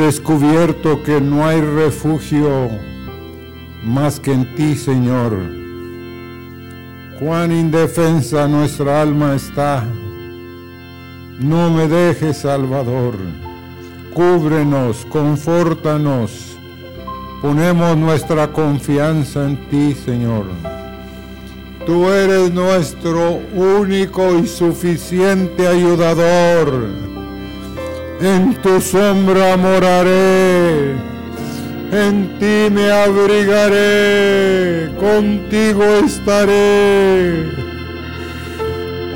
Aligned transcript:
descubierto 0.00 1.02
que 1.02 1.20
no 1.20 1.46
hay 1.46 1.60
refugio 1.60 2.70
más 3.84 4.18
que 4.18 4.32
en 4.32 4.54
ti, 4.54 4.74
Señor. 4.74 5.36
Cuán 7.18 7.52
indefensa 7.52 8.48
nuestra 8.48 9.02
alma 9.02 9.34
está. 9.34 9.84
No 11.38 11.70
me 11.70 11.86
dejes, 11.86 12.38
Salvador. 12.38 13.14
Cúbrenos, 14.14 15.06
confórtanos. 15.10 16.56
Ponemos 17.42 17.94
nuestra 17.98 18.50
confianza 18.50 19.46
en 19.46 19.68
ti, 19.68 19.94
Señor. 19.94 20.46
Tú 21.84 22.08
eres 22.08 22.50
nuestro 22.52 23.38
único 23.54 24.38
y 24.38 24.46
suficiente 24.46 25.68
ayudador 25.68 27.09
en 28.22 28.54
tu 28.62 28.80
sombra 28.80 29.56
moraré, 29.56 30.94
en 31.90 32.38
ti 32.38 32.68
me 32.70 32.92
abrigaré, 32.92 34.90
contigo 34.98 35.84
estaré. 36.04 37.48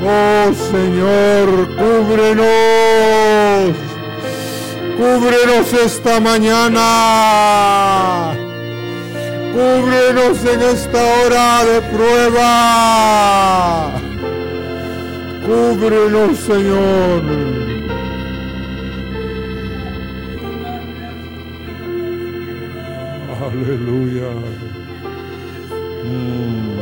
Oh 0.07 0.51
Señor, 0.71 1.67
cúbrenos, 1.77 3.75
cúbrenos 4.97 5.73
esta 5.85 6.19
mañana, 6.19 6.81
cúbrenos 9.53 10.43
en 10.45 10.61
esta 10.61 10.99
hora 10.99 11.63
de 11.65 11.81
prueba, 11.93 12.51
cúbrenos 15.45 16.37
Señor. 16.39 17.54
Aleluya. 23.55 24.29
Mm. 26.03 26.75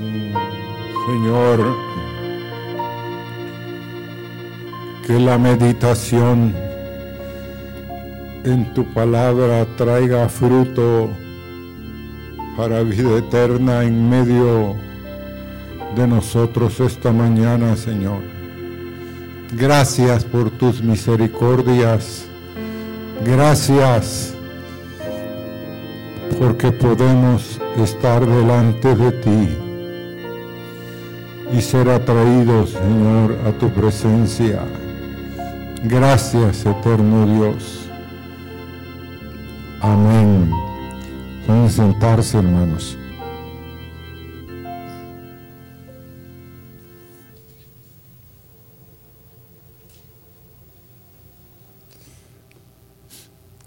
Mm. 0.00 0.34
Señor, 1.06 1.76
que 5.06 5.18
la 5.18 5.36
meditación 5.36 6.54
en 8.44 8.72
tu 8.72 8.84
palabra 8.94 9.66
traiga 9.76 10.26
fruto 10.30 11.10
para 12.56 12.82
vida 12.82 13.18
eterna 13.18 13.84
en 13.84 14.08
medio 14.08 14.76
de 15.94 16.06
nosotros 16.06 16.80
esta 16.80 17.12
mañana, 17.12 17.76
Señor. 17.76 18.22
Gracias 19.52 20.24
por 20.24 20.50
tus 20.50 20.82
misericordias. 20.82 22.29
Gracias 23.24 24.34
porque 26.38 26.72
podemos 26.72 27.60
estar 27.76 28.24
delante 28.26 28.94
de 28.96 29.12
ti 29.12 29.48
y 31.52 31.60
ser 31.60 31.90
atraídos, 31.90 32.70
Señor, 32.70 33.36
a 33.46 33.52
tu 33.52 33.68
presencia. 33.70 34.62
Gracias, 35.84 36.64
eterno 36.64 37.26
Dios. 37.26 37.90
Amén. 39.80 40.50
Pueden 41.46 41.70
sentarse, 41.70 42.38
hermanos. 42.38 42.96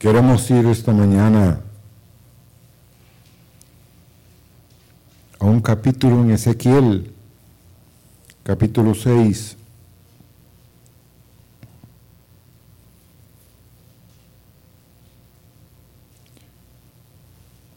Queremos 0.04 0.52
ir 0.52 0.66
esta 0.66 0.92
mañana 0.92 1.62
a 5.40 5.46
un 5.46 5.62
capítulo 5.62 6.22
en 6.22 6.32
Ezequiel, 6.32 7.14
capítulo 8.44 8.96
6. 8.96 9.56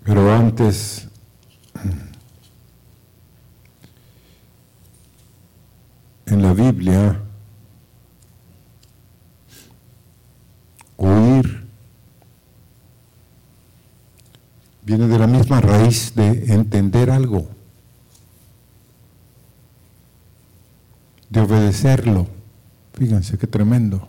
Pero 0.02 0.34
antes, 0.34 1.06
en 6.26 6.42
la 6.42 6.52
Biblia, 6.52 7.20
oír 10.96 11.66
viene 14.86 15.08
de 15.08 15.18
la 15.18 15.26
misma 15.26 15.60
raíz 15.60 16.14
de 16.14 16.54
entender 16.54 17.10
algo, 17.10 17.48
obedecerlo. 21.86 22.26
Fíjense 22.94 23.38
qué 23.38 23.46
tremendo. 23.46 24.08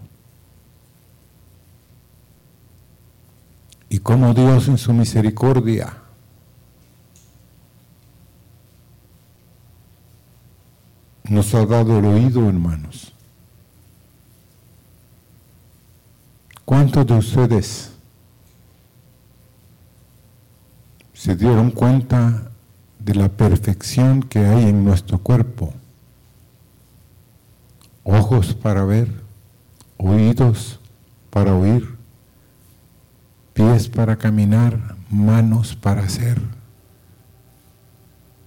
Y 3.89 3.99
cómo 3.99 4.33
Dios 4.33 4.67
en 4.67 4.77
su 4.77 4.93
misericordia 4.93 5.93
nos 11.23 11.53
ha 11.53 11.65
dado 11.65 11.99
el 11.99 12.05
oído, 12.05 12.47
hermanos. 12.47 13.13
¿Cuántos 16.65 17.07
de 17.07 17.13
ustedes 17.13 17.91
se 21.13 21.35
dieron 21.35 21.71
cuenta 21.71 22.51
de 22.99 23.15
la 23.15 23.29
perfección 23.29 24.21
que 24.21 24.39
hay 24.39 24.65
en 24.65 24.83
nuestro 24.83 25.17
cuerpo. 25.17 25.73
Ojos 28.09 28.53
para 28.53 28.85
ver, 28.85 29.11
oídos 29.97 30.79
para 31.29 31.53
oír, 31.53 31.97
pies 33.53 33.89
para 33.89 34.15
caminar, 34.15 34.95
manos 35.09 35.75
para 35.75 36.03
hacer. 36.03 36.41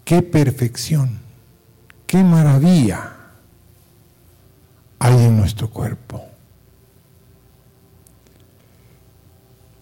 ¡Qué 0.04 0.22
perfección! 0.22 1.20
¡Qué 2.06 2.24
maravilla 2.24 3.16
hay 4.98 5.26
en 5.26 5.36
nuestro 5.36 5.68
cuerpo! 5.68 6.24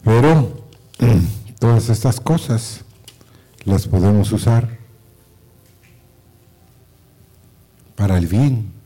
Pero 0.02 0.64
Todas 1.58 1.88
estas 1.88 2.20
cosas 2.20 2.84
las 3.64 3.88
podemos 3.88 4.30
usar 4.30 4.78
para 7.96 8.16
el 8.16 8.28
bien. 8.28 8.77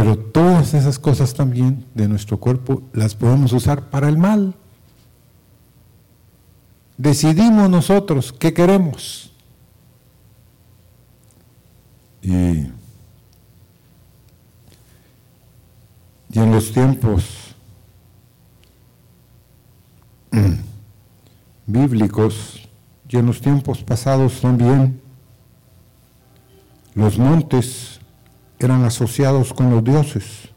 Pero 0.00 0.16
todas 0.16 0.72
esas 0.72 0.98
cosas 0.98 1.34
también 1.34 1.84
de 1.94 2.08
nuestro 2.08 2.38
cuerpo 2.38 2.80
las 2.94 3.14
podemos 3.14 3.52
usar 3.52 3.90
para 3.90 4.08
el 4.08 4.16
mal. 4.16 4.54
Decidimos 6.96 7.68
nosotros 7.68 8.32
qué 8.32 8.54
queremos. 8.54 9.30
Y, 12.22 12.30
y 12.32 12.72
en 16.32 16.50
los 16.50 16.72
tiempos 16.72 17.54
bíblicos 21.66 22.66
y 23.06 23.18
en 23.18 23.26
los 23.26 23.42
tiempos 23.42 23.84
pasados 23.84 24.40
también, 24.40 24.98
los 26.94 27.18
montes 27.18 27.99
eran 28.60 28.84
asociados 28.84 29.52
con 29.54 29.70
los 29.70 29.82
dioses. 29.82 30.50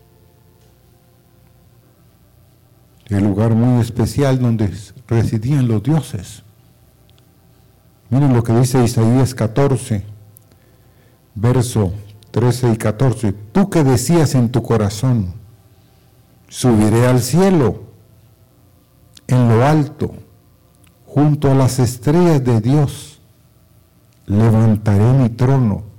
El 3.08 3.24
lugar 3.24 3.56
muy 3.56 3.82
especial 3.82 4.40
donde 4.40 4.72
residían 5.08 5.68
los 5.68 5.82
dioses. 5.82 6.44
Miren 8.10 8.34
lo 8.34 8.44
que 8.44 8.54
dice 8.54 8.84
Isaías 8.84 9.34
14, 9.34 10.04
verso 11.34 11.94
13 12.32 12.74
y 12.74 12.78
14. 12.78 13.34
Tú 13.34 13.70
que 13.70 13.84
decías 13.84 14.36
en 14.36 14.50
tu 14.50 14.62
corazón, 14.62 15.34
subiré 16.50 17.08
al 17.08 17.22
cielo, 17.22 17.84
en 19.28 19.48
lo 19.48 19.66
alto 19.66 20.14
junto 21.06 21.50
a 21.50 21.56
las 21.56 21.80
estrellas 21.80 22.44
de 22.44 22.60
Dios, 22.60 23.22
levantaré 24.26 25.14
mi 25.14 25.30
trono 25.30 25.93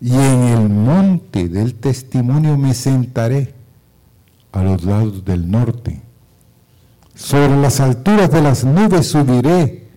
y 0.00 0.12
en 0.12 0.42
el 0.44 0.68
monte 0.68 1.48
del 1.48 1.74
testimonio 1.74 2.56
me 2.56 2.74
sentaré 2.74 3.54
a 4.52 4.62
los 4.62 4.84
lados 4.84 5.24
del 5.24 5.50
norte. 5.50 6.02
Sobre 7.14 7.56
las 7.56 7.80
alturas 7.80 8.30
de 8.30 8.42
las 8.42 8.64
nubes 8.64 9.06
subiré 9.08 9.88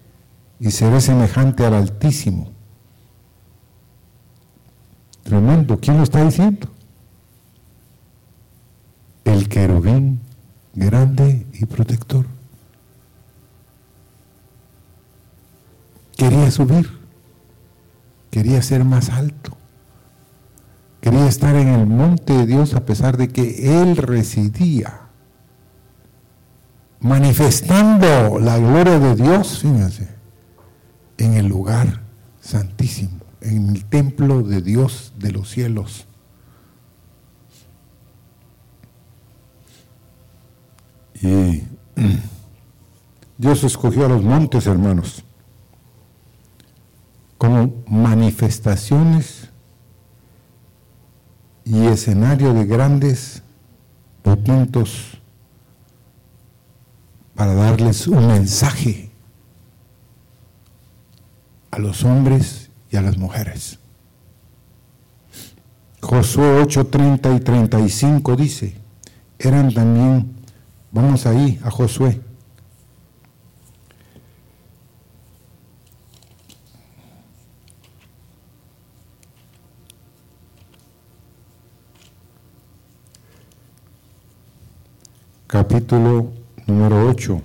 y 0.60 0.72
seré 0.72 1.02
semejante 1.02 1.66
al 1.66 1.74
Altísimo. 1.74 2.52
Tremendo, 5.24 5.80
¿quién 5.80 5.98
lo 5.98 6.04
está 6.04 6.24
diciendo? 6.24 6.70
el 9.30 9.48
querubín 9.48 10.20
grande 10.74 11.46
y 11.54 11.66
protector. 11.66 12.26
Quería 16.18 16.52
subir, 16.52 16.90
quería 18.30 18.62
ser 18.62 18.84
más 18.84 19.10
alto, 19.10 19.56
quería 21.02 21.28
estar 21.28 21.56
en 21.56 21.70
el 21.70 21.88
monte 21.88 22.34
de 22.34 22.46
Dios 22.46 22.74
a 22.74 22.86
pesar 22.86 23.18
de 23.18 23.30
que 23.30 23.82
Él 23.82 23.98
residía, 23.98 25.02
manifestando 27.00 28.40
la 28.40 28.58
gloria 28.58 29.00
de 29.00 29.16
Dios, 29.16 29.60
fíjense, 29.60 30.10
en 31.18 31.34
el 31.36 31.48
lugar 31.48 32.02
santísimo, 32.42 33.20
en 33.42 33.70
el 33.70 33.86
templo 33.86 34.44
de 34.44 34.62
Dios 34.62 35.14
de 35.18 35.32
los 35.32 35.50
cielos. 35.50 36.06
Y 41.22 41.64
Dios 43.38 43.64
escogió 43.64 44.06
a 44.06 44.10
los 44.10 44.24
montes, 44.24 44.68
hermanos, 44.68 45.24
como 47.38 47.84
manifestaciones 47.88 49.39
y 51.66 51.86
escenario 51.88 52.54
de 52.54 52.66
grandes 52.66 53.44
potentos 54.22 55.20
para 57.36 57.54
darles 57.54 58.08
un 58.08 58.28
mensaje 58.28 59.12
a 61.72 61.80
los 61.80 62.04
hombres 62.04 62.70
y 62.92 62.98
a 62.98 63.02
las 63.02 63.18
mujeres. 63.18 63.80
Josué 66.02 66.62
8, 66.62 66.88
30 66.88 67.36
y 67.36 67.40
35 67.40 68.36
dice, 68.36 68.76
eran 69.38 69.74
también, 69.74 70.34
vamos 70.92 71.26
ahí 71.26 71.60
a 71.64 71.72
Josué, 71.72 72.22
capítulo 85.50 86.32
número 86.68 87.10
8, 87.10 87.42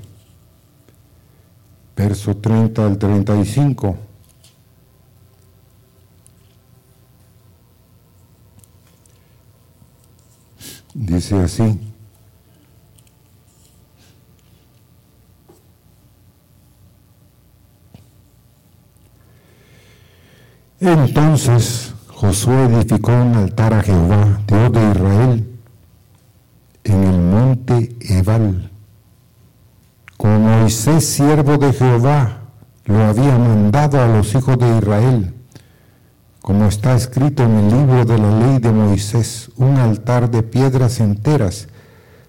verso 1.97 2.37
30 2.37 2.85
al 2.85 2.99
35. 2.99 3.97
Dice 10.93 11.37
así. 11.37 11.81
Entonces 20.79 21.95
Josué 22.09 22.65
edificó 22.65 23.13
un 23.13 23.35
altar 23.35 23.73
a 23.73 23.83
Jehová, 23.83 24.43
Dios 24.47 24.73
de 24.73 24.91
Israel, 24.91 25.54
en 26.85 27.03
el 27.03 27.21
monte 27.21 27.97
Ebal. 28.01 28.71
Como 30.17 30.39
Moisés, 30.39 31.05
siervo 31.05 31.59
de 31.59 31.73
Jehová, 31.73 32.39
lo 32.85 33.03
había 33.03 33.37
mandado 33.39 34.01
a 34.01 34.07
los 34.07 34.35
hijos 34.35 34.59
de 34.59 34.79
Israel, 34.79 35.35
como 36.41 36.67
está 36.67 36.95
escrito 36.95 37.43
en 37.43 37.57
el 37.57 37.71
libro 37.71 38.05
de 38.05 38.19
la 38.19 38.39
ley 38.39 38.59
de 38.59 38.71
Moisés, 38.71 39.51
un 39.57 39.77
altar 39.79 40.31
de 40.31 40.43
piedras 40.43 41.01
enteras, 41.01 41.69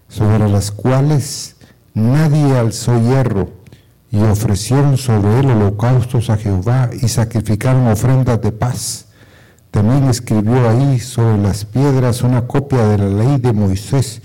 sobre 0.07 0.47
las 0.49 0.71
cuales 0.71 1.57
nadie 1.93 2.57
alzó 2.57 2.99
hierro, 2.99 3.49
y 4.11 4.23
ofrecieron 4.23 4.97
sobre 4.97 5.39
él 5.39 5.51
holocaustos 5.51 6.29
a 6.29 6.37
Jehová 6.37 6.89
y 6.93 7.09
sacrificaron 7.09 7.87
ofrendas 7.87 8.41
de 8.41 8.53
paz. 8.53 9.07
También 9.71 10.05
escribió 10.05 10.69
ahí 10.69 11.01
sobre 11.01 11.37
las 11.37 11.65
piedras 11.65 12.21
una 12.21 12.47
copia 12.47 12.87
de 12.87 12.97
la 12.97 13.09
ley 13.09 13.37
de 13.39 13.51
Moisés, 13.51 14.21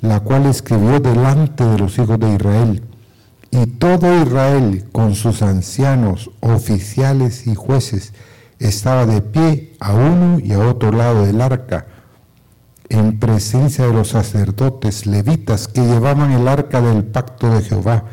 la 0.00 0.20
cual 0.20 0.46
escribió 0.46 1.00
delante 1.00 1.64
de 1.64 1.78
los 1.78 1.98
hijos 1.98 2.18
de 2.20 2.34
Israel. 2.34 2.82
Y 3.50 3.66
todo 3.66 4.22
Israel, 4.22 4.84
con 4.92 5.14
sus 5.14 5.42
ancianos, 5.42 6.30
oficiales 6.40 7.46
y 7.46 7.54
jueces, 7.54 8.12
estaba 8.58 9.06
de 9.06 9.22
pie 9.22 9.74
a 9.80 9.94
uno 9.94 10.38
y 10.40 10.52
a 10.52 10.58
otro 10.58 10.92
lado 10.92 11.24
del 11.24 11.40
arca, 11.40 11.86
en 12.90 13.18
presencia 13.18 13.86
de 13.86 13.92
los 13.92 14.08
sacerdotes 14.08 15.06
levitas 15.06 15.68
que 15.68 15.82
llevaban 15.82 16.32
el 16.32 16.46
arca 16.48 16.80
del 16.80 17.04
pacto 17.04 17.50
de 17.50 17.62
Jehová, 17.62 18.04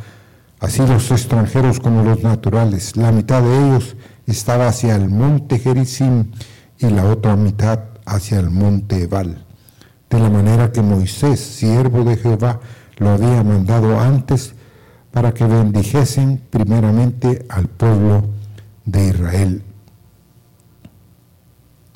así 0.60 0.86
los 0.86 1.12
extranjeros 1.12 1.80
como 1.80 2.04
los 2.04 2.24
naturales. 2.24 2.96
La 2.98 3.12
mitad 3.12 3.42
de 3.42 3.68
ellos 3.68 3.96
estaba 4.28 4.68
hacia 4.68 4.96
el 4.96 5.10
monte 5.10 5.60
Gerizim 5.60 6.32
y 6.80 6.90
la 6.90 7.06
otra 7.06 7.36
mitad 7.36 7.80
hacia 8.06 8.40
el 8.40 8.50
monte 8.50 9.04
Ebal 9.04 9.46
de 10.16 10.22
la 10.22 10.30
manera 10.30 10.72
que 10.72 10.82
Moisés, 10.82 11.40
siervo 11.40 12.04
de 12.04 12.16
Jehová, 12.16 12.62
lo 12.98 13.10
había 13.10 13.44
mandado 13.44 14.00
antes 14.00 14.56
para 15.12 15.34
que 15.34 15.46
bendijesen 15.46 16.42
primeramente 16.50 17.46
al 17.50 17.68
pueblo 17.68 18.24
de 18.86 19.08
Israel. 19.08 19.64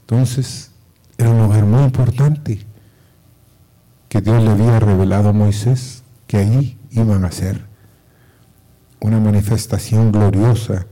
Entonces, 0.02 0.72
era 1.18 1.30
un 1.30 1.40
lugar 1.44 1.66
muy 1.66 1.84
importante 1.84 2.66
que 4.10 4.22
Dios 4.22 4.44
le 4.44 4.52
había 4.52 4.80
revelado 4.80 5.30
a 5.30 5.34
Moisés 5.34 6.04
que 6.28 6.38
allí 6.38 6.78
iban 6.92 7.24
a 7.24 7.32
ser 7.32 7.66
una 9.00 9.20
manifestación 9.20 10.12
gloriosa 10.12 10.88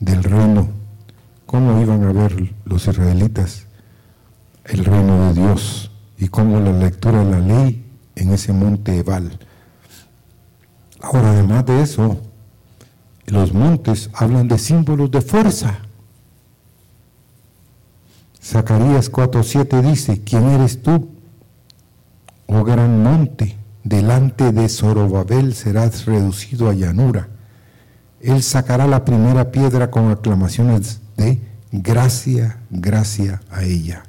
del 0.00 0.24
reino. 0.24 0.68
¿Cómo 1.46 1.80
iban 1.80 2.02
a 2.02 2.12
ver 2.12 2.54
los 2.64 2.88
israelitas 2.88 3.66
el 4.64 4.84
reino 4.84 5.26
de 5.26 5.40
Dios? 5.40 5.91
Y 6.22 6.28
como 6.28 6.60
la 6.60 6.72
lectura 6.72 7.24
de 7.24 7.30
la 7.32 7.40
ley 7.40 7.84
en 8.14 8.32
ese 8.32 8.52
monte 8.52 8.96
Ebal. 8.96 9.40
Ahora, 11.00 11.32
además 11.32 11.66
de 11.66 11.82
eso, 11.82 12.16
los 13.26 13.52
montes 13.52 14.08
hablan 14.14 14.46
de 14.46 14.56
símbolos 14.56 15.10
de 15.10 15.20
fuerza. 15.20 15.80
Zacarías 18.40 19.10
4:7 19.10 19.82
dice, 19.82 20.22
¿quién 20.22 20.44
eres 20.50 20.80
tú? 20.80 21.08
Oh 22.46 22.62
gran 22.62 23.02
monte, 23.02 23.56
delante 23.82 24.52
de 24.52 24.68
Zorobabel 24.68 25.54
serás 25.54 26.04
reducido 26.04 26.70
a 26.70 26.74
llanura. 26.74 27.30
Él 28.20 28.44
sacará 28.44 28.86
la 28.86 29.04
primera 29.04 29.50
piedra 29.50 29.90
con 29.90 30.08
aclamaciones 30.12 31.00
de 31.16 31.40
gracia, 31.72 32.60
gracia 32.70 33.40
a 33.50 33.64
ella. 33.64 34.04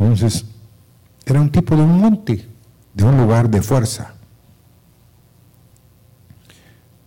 Entonces, 0.00 0.46
era 1.26 1.42
un 1.42 1.52
tipo 1.52 1.76
de 1.76 1.82
un 1.82 2.00
monte, 2.00 2.48
de 2.94 3.04
un 3.04 3.18
lugar 3.18 3.50
de 3.50 3.60
fuerza. 3.60 4.14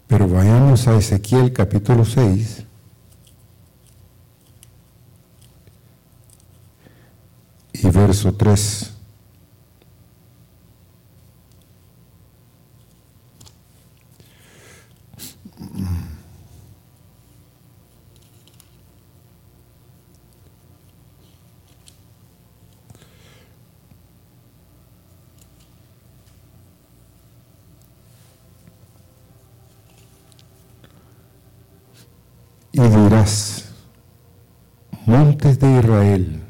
Pero 0.08 0.30
vayamos 0.30 0.88
a 0.88 0.96
Ezequiel 0.96 1.52
capítulo 1.52 2.06
6. 2.06 2.66
Y 7.74 7.90
verso 7.90 8.32
3. 8.36 8.94
Y 32.74 32.82
dirás, 32.82 33.66
montes 35.06 35.60
de 35.60 35.80
Israel, 35.80 36.44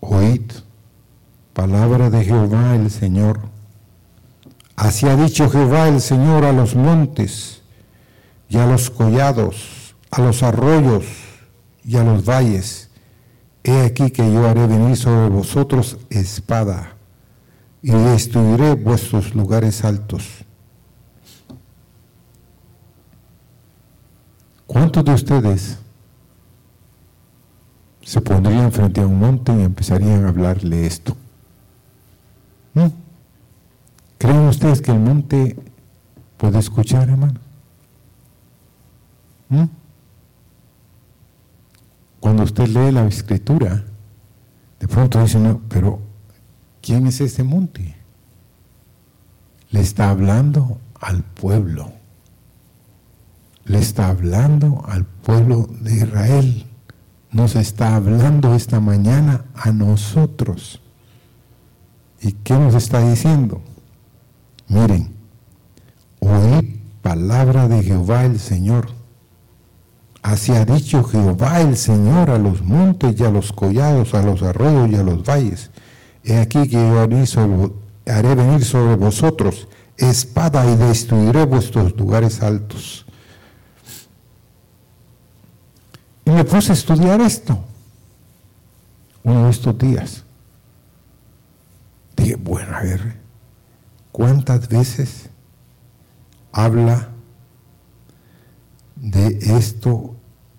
oíd 0.00 0.42
palabra 1.52 2.10
de 2.10 2.24
Jehová 2.24 2.74
el 2.74 2.90
Señor. 2.90 3.38
Así 4.74 5.06
ha 5.06 5.14
dicho 5.14 5.48
Jehová 5.48 5.86
el 5.86 6.00
Señor 6.00 6.44
a 6.44 6.52
los 6.52 6.74
montes 6.74 7.62
y 8.48 8.58
a 8.58 8.66
los 8.66 8.90
collados, 8.90 9.94
a 10.10 10.20
los 10.20 10.42
arroyos 10.42 11.04
y 11.84 11.96
a 11.96 12.02
los 12.02 12.24
valles. 12.24 12.90
He 13.62 13.82
aquí 13.82 14.10
que 14.10 14.32
yo 14.32 14.48
haré 14.48 14.66
venir 14.66 14.96
sobre 14.96 15.28
vosotros 15.28 15.96
espada 16.10 16.96
y 17.82 17.92
destruiré 17.92 18.74
vuestros 18.74 19.36
lugares 19.36 19.84
altos 19.84 20.44
¿Cuántos 24.68 25.02
de 25.02 25.14
ustedes 25.14 25.78
se 28.02 28.20
pondrían 28.20 28.70
frente 28.70 29.00
a 29.00 29.06
un 29.06 29.18
monte 29.18 29.50
y 29.56 29.62
empezarían 29.62 30.26
a 30.26 30.28
hablarle 30.28 30.86
esto? 30.86 31.16
¿Mm? 32.74 32.88
¿Creen 34.18 34.46
ustedes 34.46 34.82
que 34.82 34.90
el 34.90 34.98
monte 34.98 35.56
puede 36.36 36.58
escuchar, 36.58 37.08
hermano? 37.08 37.40
¿Mm? 39.48 39.64
Cuando 42.20 42.42
usted 42.42 42.68
lee 42.68 42.92
la 42.92 43.06
escritura, 43.06 43.84
de 44.80 44.86
pronto 44.86 45.22
dice, 45.22 45.38
no, 45.38 45.62
pero 45.70 45.98
¿quién 46.82 47.06
es 47.06 47.22
ese 47.22 47.42
monte? 47.42 47.96
Le 49.70 49.80
está 49.80 50.10
hablando 50.10 50.78
al 51.00 51.22
pueblo. 51.22 51.97
Le 53.68 53.78
está 53.78 54.08
hablando 54.08 54.82
al 54.88 55.04
pueblo 55.04 55.68
de 55.80 55.96
Israel. 55.96 56.66
Nos 57.30 57.54
está 57.54 57.96
hablando 57.96 58.54
esta 58.54 58.80
mañana 58.80 59.44
a 59.54 59.70
nosotros. 59.72 60.80
¿Y 62.22 62.32
qué 62.32 62.54
nos 62.54 62.74
está 62.74 63.06
diciendo? 63.06 63.60
Miren, 64.68 65.14
oí 66.20 66.80
palabra 67.02 67.68
de 67.68 67.82
Jehová 67.82 68.24
el 68.24 68.40
Señor. 68.40 68.88
Así 70.22 70.52
ha 70.52 70.64
dicho 70.64 71.04
Jehová 71.04 71.60
el 71.60 71.76
Señor 71.76 72.30
a 72.30 72.38
los 72.38 72.62
montes 72.62 73.20
y 73.20 73.24
a 73.24 73.30
los 73.30 73.52
collados, 73.52 74.14
a 74.14 74.22
los 74.22 74.42
arroyos 74.42 74.90
y 74.90 74.94
a 74.96 75.02
los 75.02 75.24
valles. 75.24 75.70
He 76.24 76.38
aquí 76.38 76.68
que 76.68 76.76
yo 76.76 77.00
haré, 77.00 78.34
venir 78.34 78.64
sobre 78.64 78.96
vosotros 78.96 79.68
espada 79.98 80.64
y 80.70 80.76
destruiré 80.76 81.44
vuestros 81.44 81.94
lugares 81.96 82.42
altos. 82.42 83.04
Y 86.28 86.30
me 86.30 86.44
puse 86.44 86.72
a 86.72 86.74
estudiar 86.74 87.22
esto 87.22 87.58
uno 89.24 89.44
de 89.44 89.50
estos 89.50 89.78
días. 89.78 90.24
Dije, 92.14 92.36
bueno, 92.36 92.76
a 92.76 92.82
ver, 92.82 93.14
¿cuántas 94.12 94.68
veces 94.68 95.30
habla 96.52 97.08
de 98.96 99.38
esto 99.56 100.16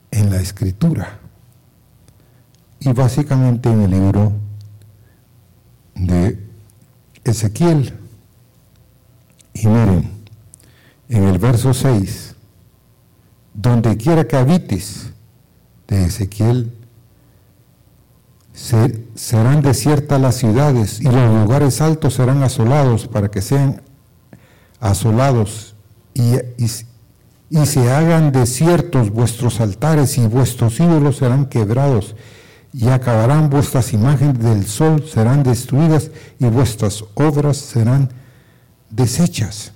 en 0.09 0.31
la 0.31 0.37
escritura? 0.37 1.19
Y 2.79 2.91
básicamente 2.91 3.69
en 3.69 3.81
el 3.81 3.91
libro 3.91 4.33
de 5.93 6.49
Ezequiel. 7.23 7.93
Y 9.53 9.67
miren, 9.67 10.09
en 11.09 11.23
el 11.25 11.37
verso 11.37 11.75
6, 11.75 12.33
donde 13.53 13.97
quiera 13.97 14.27
que 14.27 14.35
habites, 14.35 15.13
de 15.89 16.05
Ezequiel, 16.05 16.71
serán 19.15 19.61
desiertas 19.61 20.19
las 20.21 20.35
ciudades 20.35 20.99
y 21.01 21.05
los 21.05 21.43
lugares 21.43 21.81
altos 21.81 22.15
serán 22.15 22.43
asolados 22.43 23.07
para 23.07 23.29
que 23.29 23.41
sean 23.41 23.81
asolados 24.79 25.75
y, 26.13 26.35
y 26.57 27.65
se 27.65 27.91
hagan 27.91 28.31
desiertos 28.31 29.11
vuestros 29.11 29.61
altares 29.61 30.17
y 30.17 30.27
vuestros 30.27 30.79
ídolos 30.79 31.17
serán 31.17 31.45
quebrados 31.45 32.15
y 32.73 32.89
acabarán 32.89 33.49
vuestras 33.49 33.93
imágenes 33.93 34.39
del 34.39 34.67
sol, 34.67 35.03
serán 35.07 35.41
destruidas 35.41 36.11
y 36.37 36.45
vuestras 36.45 37.03
obras 37.15 37.57
serán 37.57 38.09
deshechas. 38.89 39.73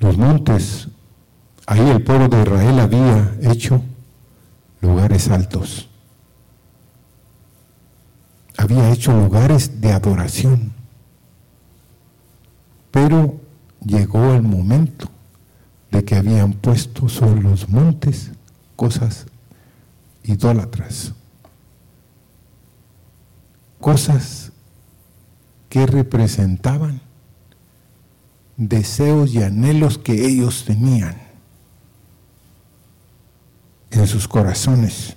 Los 0.00 0.16
montes, 0.16 0.88
ahí 1.70 1.88
el 1.88 2.02
pueblo 2.02 2.26
de 2.26 2.42
Israel 2.42 2.80
había 2.80 3.36
hecho 3.42 3.80
lugares 4.80 5.28
altos. 5.28 5.88
Había 8.58 8.90
hecho 8.90 9.12
lugares 9.12 9.80
de 9.80 9.92
adoración. 9.92 10.72
Pero 12.90 13.40
llegó 13.86 14.32
el 14.32 14.42
momento 14.42 15.08
de 15.92 16.04
que 16.04 16.16
habían 16.16 16.54
puesto 16.54 17.08
sobre 17.08 17.40
los 17.40 17.68
montes 17.68 18.32
cosas 18.74 19.26
idólatras, 20.24 21.12
cosas 23.78 24.50
que 25.68 25.86
representaban 25.86 27.00
deseos 28.56 29.32
y 29.32 29.44
anhelos 29.44 29.98
que 29.98 30.26
ellos 30.26 30.64
tenían 30.66 31.29
en 33.90 34.06
sus 34.06 34.28
corazones, 34.28 35.16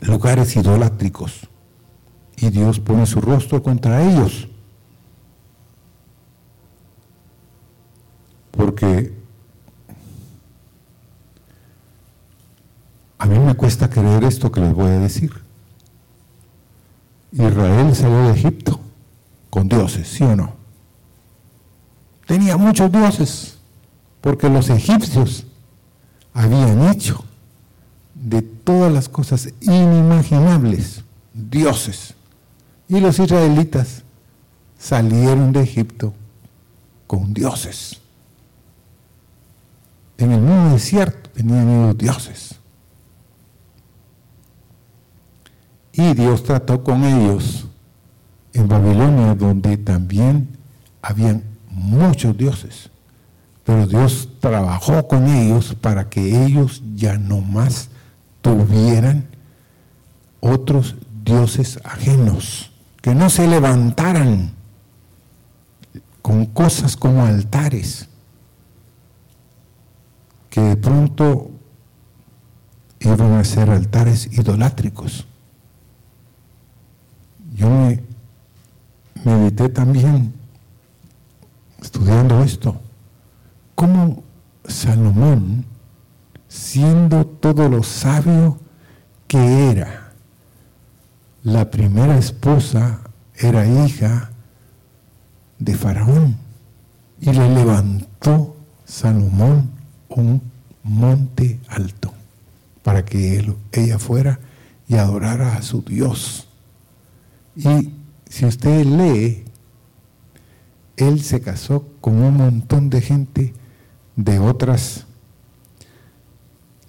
lugares 0.00 0.56
idolátricos, 0.56 1.48
y 2.36 2.48
Dios 2.50 2.80
pone 2.80 3.06
su 3.06 3.20
rostro 3.20 3.62
contra 3.62 4.02
ellos. 4.02 4.48
Porque 8.50 9.14
a 13.18 13.26
mí 13.26 13.38
me 13.38 13.54
cuesta 13.54 13.90
creer 13.90 14.24
esto 14.24 14.50
que 14.50 14.60
les 14.60 14.72
voy 14.72 14.90
a 14.90 14.98
decir. 14.98 15.30
Israel 17.32 17.94
salió 17.94 18.22
de 18.22 18.32
Egipto 18.32 18.80
con 19.50 19.68
dioses, 19.68 20.08
¿sí 20.08 20.24
o 20.24 20.34
no? 20.34 20.54
Tenía 22.26 22.56
muchos 22.56 22.90
dioses, 22.90 23.58
porque 24.20 24.48
los 24.48 24.70
egipcios 24.70 25.46
habían 26.40 26.88
hecho 26.88 27.22
de 28.14 28.40
todas 28.40 28.90
las 28.92 29.08
cosas 29.08 29.50
inimaginables 29.60 31.04
dioses. 31.34 32.14
Y 32.88 33.00
los 33.00 33.18
israelitas 33.18 34.02
salieron 34.78 35.52
de 35.52 35.62
Egipto 35.62 36.14
con 37.06 37.34
dioses. 37.34 38.00
En 40.16 40.32
el 40.32 40.40
mismo 40.40 40.72
desierto 40.72 41.30
tenían 41.30 41.86
los 41.86 41.98
dioses. 41.98 42.54
Y 45.92 46.14
Dios 46.14 46.42
trató 46.42 46.82
con 46.82 47.04
ellos 47.04 47.66
en 48.54 48.66
Babilonia, 48.66 49.34
donde 49.34 49.76
también 49.76 50.56
habían 51.02 51.42
muchos 51.70 52.36
dioses. 52.36 52.90
Pero 53.64 53.86
Dios 53.86 54.28
trabajó 54.40 55.06
con 55.06 55.28
ellos 55.28 55.76
para 55.80 56.08
que 56.08 56.44
ellos 56.44 56.82
ya 56.94 57.18
no 57.18 57.40
más 57.40 57.90
tuvieran 58.40 59.28
otros 60.40 60.96
dioses 61.24 61.78
ajenos, 61.84 62.72
que 63.02 63.14
no 63.14 63.30
se 63.30 63.46
levantaran 63.46 64.52
con 66.22 66.46
cosas 66.46 66.96
como 66.96 67.24
altares, 67.24 68.08
que 70.48 70.60
de 70.60 70.76
pronto 70.76 71.50
iban 73.00 73.32
a 73.32 73.44
ser 73.44 73.70
altares 73.70 74.26
idolátricos. 74.32 75.26
Yo 77.54 77.68
me 77.68 78.00
medité 79.24 79.68
también 79.68 80.32
estudiando 81.80 82.42
esto, 82.42 82.80
cómo 83.80 84.22
Salomón, 84.68 85.64
siendo 86.48 87.24
todo 87.24 87.66
lo 87.70 87.82
sabio 87.82 88.58
que 89.26 89.70
era, 89.70 90.12
la 91.42 91.70
primera 91.70 92.18
esposa 92.18 93.00
era 93.34 93.66
hija 93.66 94.32
de 95.58 95.74
Faraón 95.74 96.36
y 97.22 97.32
le 97.32 97.48
levantó 97.54 98.54
Salomón 98.84 99.70
un 100.10 100.42
monte 100.82 101.58
alto 101.66 102.12
para 102.82 103.06
que 103.06 103.42
ella 103.72 103.98
fuera 103.98 104.40
y 104.88 104.96
adorara 104.96 105.56
a 105.56 105.62
su 105.62 105.80
Dios. 105.80 106.48
Y 107.56 107.94
si 108.28 108.44
usted 108.44 108.84
lee 108.84 109.44
él 110.98 111.22
se 111.22 111.40
casó 111.40 111.86
con 112.02 112.22
un 112.22 112.36
montón 112.36 112.90
de 112.90 113.00
gente 113.00 113.54
de 114.24 114.38
otros 114.38 115.06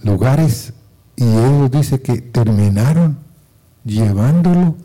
lugares 0.03 0.73
y 1.15 1.23
él 1.23 1.69
dice 1.69 2.01
que 2.01 2.21
terminaron 2.21 3.19
llevándolo 3.83 4.75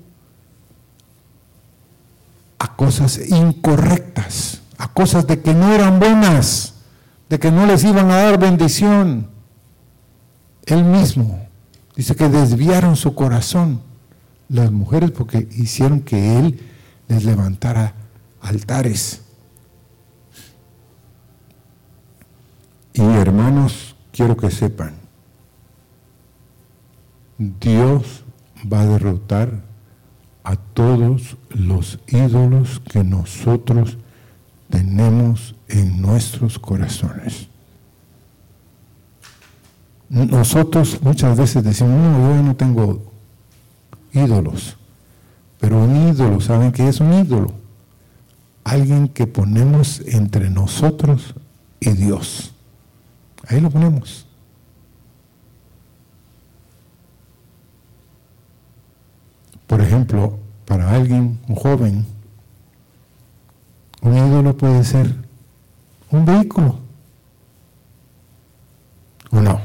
a 2.59 2.77
cosas 2.77 3.19
incorrectas, 3.29 4.63
a 4.79 4.89
cosas 4.89 5.27
de 5.27 5.41
que 5.41 5.55
no 5.55 5.73
eran 5.73 5.99
buenas, 5.99 6.75
de 7.29 7.39
que 7.39 7.51
no 7.51 7.67
les 7.67 7.85
iban 7.85 8.11
a 8.11 8.17
dar 8.17 8.39
bendición. 8.39 9.29
Él 10.67 10.85
mismo 10.85 11.47
dice 11.97 12.15
que 12.15 12.29
desviaron 12.29 12.97
su 12.97 13.15
corazón 13.15 13.81
las 14.49 14.71
mujeres 14.71 15.11
porque 15.11 15.49
hicieron 15.53 16.01
que 16.01 16.39
él 16.39 16.61
les 17.09 17.25
levantara 17.25 17.95
altares. 18.41 19.23
Y 22.97 23.03
hermanos, 23.03 23.95
quiero 24.11 24.39
que 24.39 24.51
sepan, 24.51 24.95
Dios 27.37 28.25
va 28.73 28.81
a 28.81 28.87
derrotar 28.87 29.61
a 30.43 30.57
todos 30.57 31.37
los 31.51 31.99
ídolos 32.09 32.81
que 32.81 33.05
nosotros 33.05 33.99
tenemos 34.71 35.55
en 35.69 36.01
nuestros 36.01 36.59
corazones. 36.59 37.49
Nosotros 40.09 40.99
muchas 41.03 41.37
veces 41.37 41.65
decimos, 41.65 41.93
no, 41.93 42.35
yo 42.35 42.43
no 42.43 42.57
tengo 42.57 43.13
ídolos, 44.15 44.79
pero 45.61 45.85
un 45.85 46.09
ídolo, 46.09 46.41
¿saben 46.41 46.73
qué 46.73 46.89
es 46.89 47.01
un 47.01 47.13
ídolo? 47.13 47.53
Alguien 48.65 49.09
que 49.09 49.27
ponemos 49.27 50.01
entre 50.07 50.49
nosotros 50.49 51.35
y 51.79 51.91
Dios. 51.91 52.56
Ahí 53.49 53.61
lo 53.61 53.71
ponemos. 53.71 54.27
Por 59.67 59.81
ejemplo, 59.81 60.39
para 60.65 60.91
alguien, 60.91 61.39
un 61.49 61.55
joven, 61.55 62.07
un 64.03 64.17
ídolo 64.17 64.57
puede 64.57 64.85
ser 64.85 65.15
un 66.11 66.25
vehículo. 66.25 66.81
¿O 69.31 69.41
no? 69.41 69.61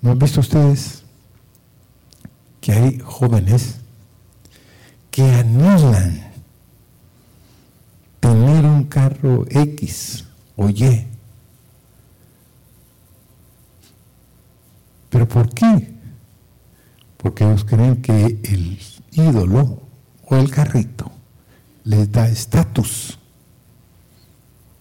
¿No 0.00 0.10
han 0.10 0.18
visto 0.18 0.40
ustedes 0.40 1.02
que 2.60 2.72
hay 2.72 2.98
jóvenes 3.00 3.78
que 5.10 5.22
anhelan 5.22 6.32
tener 8.20 8.64
un 8.64 8.84
carro 8.84 9.44
X 9.48 10.24
o 10.56 10.68
Y? 10.68 11.13
¿Pero 15.14 15.28
por 15.28 15.48
qué? 15.48 15.94
Porque 17.18 17.44
ellos 17.44 17.64
creen 17.64 18.02
que 18.02 18.40
el 18.42 18.80
ídolo 19.12 19.80
o 20.26 20.34
el 20.34 20.50
carrito 20.50 21.08
les 21.84 22.10
da 22.10 22.26
estatus. 22.26 23.16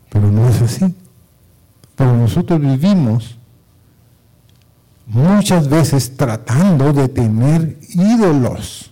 Pero 0.10 0.32
no 0.32 0.50
es 0.50 0.60
así. 0.60 0.92
Pero 1.96 2.18
nosotros 2.18 2.60
vivimos 2.60 3.38
muchas 5.06 5.70
veces 5.70 6.18
tratando 6.18 6.94
de 6.94 7.10
tener 7.10 7.78
ídolos, 7.90 8.92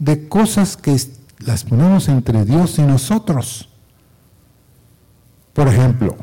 de 0.00 0.28
cosas 0.28 0.76
que 0.76 1.00
las 1.38 1.62
ponemos 1.62 2.08
entre 2.08 2.44
Dios 2.44 2.80
y 2.80 2.82
nosotros. 2.82 3.68
Por 5.52 5.68
ejemplo, 5.68 6.16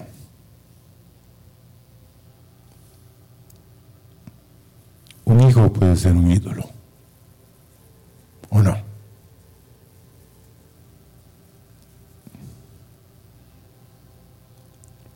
un 5.25 5.41
hijo 5.41 5.71
puede 5.71 5.95
ser 5.95 6.13
un 6.13 6.31
ídolo, 6.31 6.69
¿o 8.49 8.61
no? 8.61 8.75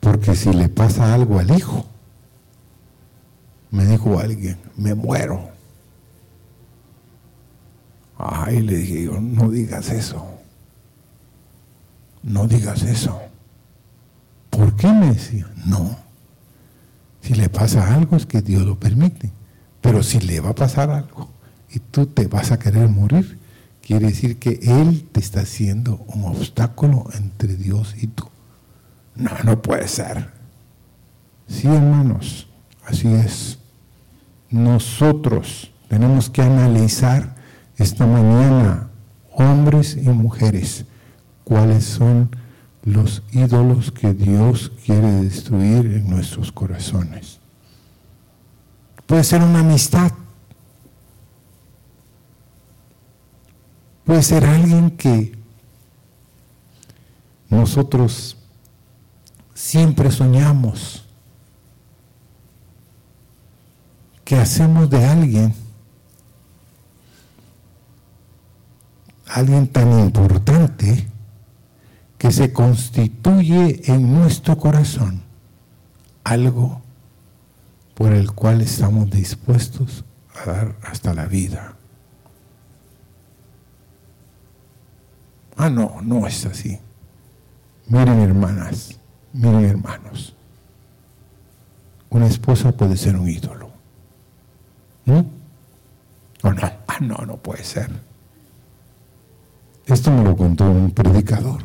Porque 0.00 0.34
si 0.34 0.52
le 0.52 0.68
pasa 0.68 1.14
algo 1.14 1.38
al 1.38 1.50
hijo, 1.56 1.84
me 3.70 3.84
dijo 3.84 4.18
alguien, 4.18 4.58
me 4.76 4.94
muero. 4.94 5.50
Ay, 8.16 8.62
le 8.62 8.76
dije 8.76 9.04
yo, 9.04 9.20
no 9.20 9.50
digas 9.50 9.90
eso. 9.90 10.26
No 12.22 12.48
digas 12.48 12.82
eso. 12.82 13.20
¿Por 14.50 14.74
qué 14.76 14.88
me 14.88 15.12
decía? 15.12 15.46
No. 15.66 15.96
Si 17.20 17.34
le 17.34 17.48
pasa 17.48 17.94
algo 17.94 18.16
es 18.16 18.26
que 18.26 18.42
Dios 18.42 18.62
lo 18.62 18.78
permite. 18.78 19.30
Pero 19.80 20.02
si 20.02 20.20
le 20.20 20.40
va 20.40 20.50
a 20.50 20.54
pasar 20.54 20.90
algo 20.90 21.28
y 21.70 21.78
tú 21.78 22.06
te 22.06 22.26
vas 22.26 22.52
a 22.52 22.58
querer 22.58 22.88
morir, 22.88 23.38
quiere 23.82 24.06
decir 24.08 24.38
que 24.38 24.58
Él 24.62 25.08
te 25.12 25.20
está 25.20 25.40
haciendo 25.40 26.04
un 26.08 26.24
obstáculo 26.24 27.06
entre 27.14 27.56
Dios 27.56 27.94
y 28.00 28.08
tú. 28.08 28.28
No, 29.14 29.30
no 29.44 29.62
puede 29.62 29.88
ser. 29.88 30.30
Sí, 31.46 31.66
hermanos, 31.66 32.48
así 32.86 33.08
es 33.08 33.58
nosotros 34.50 35.70
tenemos 35.88 36.30
que 36.30 36.42
analizar 36.42 37.34
esta 37.76 38.06
mañana, 38.06 38.88
hombres 39.32 39.96
y 39.96 40.08
mujeres, 40.08 40.84
cuáles 41.44 41.84
son 41.84 42.30
los 42.84 43.22
ídolos 43.32 43.92
que 43.92 44.14
Dios 44.14 44.72
quiere 44.84 45.10
destruir 45.22 45.86
en 45.86 46.08
nuestros 46.08 46.50
corazones. 46.50 47.40
Puede 49.08 49.24
ser 49.24 49.42
una 49.42 49.60
amistad. 49.60 50.12
Puede 54.04 54.22
ser 54.22 54.44
alguien 54.44 54.90
que 54.90 55.34
nosotros 57.48 58.36
siempre 59.54 60.10
soñamos 60.10 61.06
que 64.26 64.36
hacemos 64.36 64.90
de 64.90 65.02
alguien, 65.06 65.54
alguien 69.26 69.68
tan 69.68 70.00
importante, 70.00 71.08
que 72.18 72.30
se 72.30 72.52
constituye 72.52 73.90
en 73.90 74.12
nuestro 74.12 74.58
corazón 74.58 75.22
algo 76.24 76.82
por 77.98 78.12
el 78.12 78.30
cual 78.30 78.60
estamos 78.60 79.10
dispuestos 79.10 80.04
a 80.32 80.52
dar 80.52 80.76
hasta 80.84 81.12
la 81.14 81.26
vida. 81.26 81.74
Ah, 85.56 85.68
no, 85.68 86.00
no 86.02 86.24
es 86.28 86.46
así. 86.46 86.78
Miren 87.88 88.20
hermanas, 88.20 89.00
miren 89.32 89.64
hermanos. 89.64 90.36
Una 92.10 92.28
esposa 92.28 92.70
puede 92.70 92.96
ser 92.96 93.16
un 93.16 93.28
ídolo. 93.28 93.68
¿No? 95.04 95.26
¿O 96.44 96.52
no? 96.52 96.62
Ah, 96.86 96.98
no, 97.00 97.16
no 97.26 97.36
puede 97.38 97.64
ser. 97.64 97.90
Esto 99.86 100.12
me 100.12 100.22
lo 100.22 100.36
contó 100.36 100.70
un 100.70 100.92
predicador. 100.92 101.64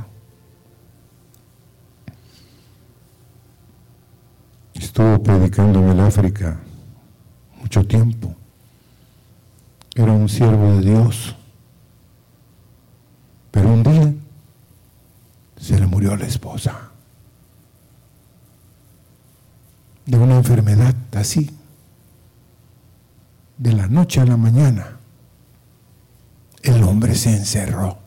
Estuvo 4.84 5.24
predicando 5.24 5.80
en 5.80 5.90
el 5.92 6.00
África 6.02 6.60
mucho 7.62 7.88
tiempo. 7.88 8.36
Era 9.96 10.12
un 10.12 10.28
siervo 10.28 10.76
de 10.76 10.82
Dios. 10.82 11.36
Pero 13.50 13.72
un 13.72 13.82
día 13.82 14.14
se 15.58 15.80
le 15.80 15.88
murió 15.88 16.18
la 16.18 16.26
esposa. 16.26 16.92
De 20.06 20.18
una 20.18 20.36
enfermedad 20.36 20.94
así 21.16 21.50
de 23.58 23.72
la 23.72 23.88
noche 23.88 24.20
a 24.20 24.26
la 24.26 24.36
mañana, 24.36 24.98
el 26.62 26.84
hombre 26.84 27.16
se 27.16 27.34
encerró. 27.34 28.00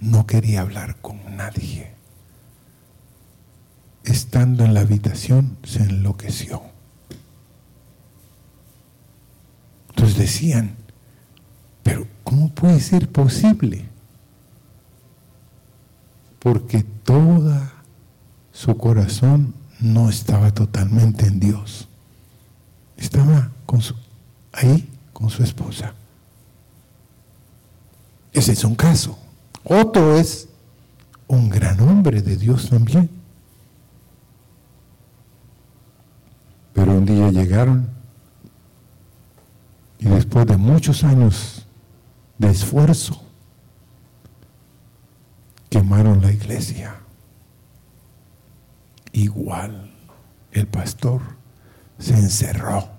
No 0.00 0.26
quería 0.26 0.62
hablar 0.62 0.96
con 1.02 1.36
nadie. 1.36 1.95
Estando 4.06 4.64
en 4.64 4.72
la 4.72 4.80
habitación, 4.80 5.58
se 5.64 5.82
enloqueció. 5.82 6.62
Entonces 9.90 10.16
decían, 10.16 10.76
pero 11.82 12.06
¿cómo 12.24 12.48
puede 12.50 12.80
ser 12.80 13.08
posible? 13.10 13.84
Porque 16.38 16.84
toda 17.02 17.72
su 18.52 18.76
corazón 18.76 19.54
no 19.80 20.08
estaba 20.08 20.52
totalmente 20.54 21.26
en 21.26 21.40
Dios. 21.40 21.88
Estaba 22.96 23.50
ahí 24.52 24.88
con 25.12 25.30
su 25.30 25.42
esposa. 25.42 25.94
Ese 28.32 28.52
es 28.52 28.64
un 28.64 28.74
caso. 28.74 29.18
Otro 29.64 30.16
es 30.16 30.48
un 31.26 31.48
gran 31.48 31.80
hombre 31.80 32.22
de 32.22 32.36
Dios 32.36 32.68
también. 32.68 33.10
Pero 36.72 36.92
un 36.92 37.06
día 37.06 37.30
y 39.98 40.04
después 40.06 40.46
de 40.46 40.56
muchos 40.56 41.04
años 41.04 41.66
de 42.38 42.50
esfuerzo, 42.50 43.22
quemaron 45.70 46.20
la 46.20 46.32
iglesia. 46.32 46.96
Igual 49.12 49.90
el 50.52 50.66
pastor 50.66 51.22
se 51.98 52.14
encerró 52.14 52.96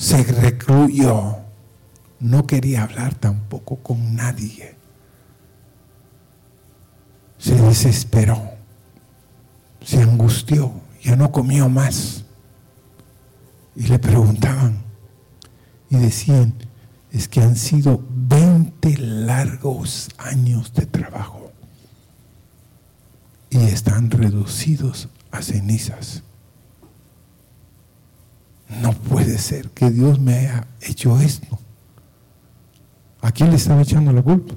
se 0.00 0.22
recluyó, 0.22 1.36
no 2.20 2.46
quería 2.46 2.84
hablar 2.84 3.14
tampoco 3.16 3.76
con 3.76 4.16
nadie. 4.16 4.74
Se 7.36 7.54
desesperó, 7.54 8.40
se 9.84 10.00
angustió, 10.00 10.72
ya 11.02 11.16
no 11.16 11.30
comió 11.30 11.68
más. 11.68 12.24
Y 13.80 13.84
le 13.84 13.98
preguntaban 13.98 14.82
y 15.88 15.96
decían, 15.96 16.52
es 17.10 17.28
que 17.28 17.40
han 17.40 17.56
sido 17.56 18.04
20 18.10 18.98
largos 18.98 20.10
años 20.18 20.74
de 20.74 20.84
trabajo 20.84 21.50
y 23.48 23.56
están 23.56 24.10
reducidos 24.10 25.08
a 25.30 25.40
cenizas. 25.40 26.22
No 28.82 28.92
puede 28.92 29.38
ser 29.38 29.70
que 29.70 29.90
Dios 29.90 30.20
me 30.20 30.34
haya 30.34 30.66
hecho 30.82 31.18
esto. 31.18 31.58
¿A 33.22 33.32
quién 33.32 33.48
le 33.48 33.56
están 33.56 33.80
echando 33.80 34.12
la 34.12 34.20
culpa? 34.20 34.56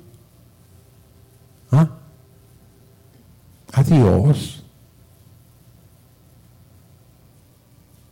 ¿Ah? 1.71 1.97
A 3.71 3.83
Dios. 3.83 4.65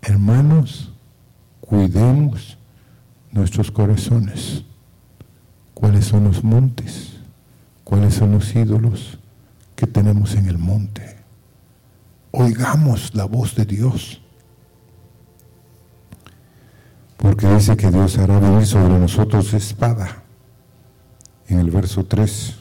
Hermanos, 0.02 0.91
cuidemos 1.72 2.58
nuestros 3.32 3.72
corazones. 3.72 4.66
¿Cuáles 5.74 6.04
son 6.04 6.26
los 6.26 6.44
montes? 6.44 7.14
¿Cuáles 7.86 8.16
son 8.16 8.34
los 8.34 8.54
ídolos 8.54 9.18
que 9.74 9.88
tenemos 9.88 10.36
en 10.36 10.48
el 10.50 10.58
monte? 10.58 11.16
Oigamos 12.32 13.16
la 13.16 13.24
voz 13.24 13.56
de 13.56 13.64
Dios. 13.64 14.22
Porque 17.16 17.48
dice 17.48 17.78
que 17.78 17.90
Dios 17.90 18.18
hará 18.18 18.38
venir 18.38 18.68
sobre 18.68 19.00
nosotros 19.00 19.54
espada. 19.54 20.24
En 21.48 21.58
el 21.58 21.72
verso 21.72 22.04
3. 22.04 22.54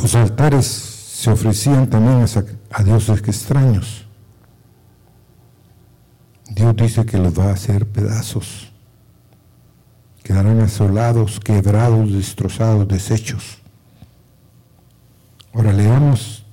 Los 0.00 0.14
altares 0.14 0.66
se 0.66 1.32
ofrecían 1.32 1.90
también 1.90 2.24
a, 2.70 2.82
dioses 2.84 3.18
extraños. 3.18 4.01
Dios 6.54 6.76
dice 6.76 7.06
que 7.06 7.18
los 7.18 7.38
va 7.38 7.46
a 7.46 7.52
hacer 7.54 7.86
pedazos. 7.86 8.70
Quedarán 10.22 10.60
asolados, 10.60 11.40
quebrados, 11.40 12.12
destrozados, 12.12 12.86
deshechos. 12.86 13.58
Ahora 15.54 15.72
leamos 15.72 16.44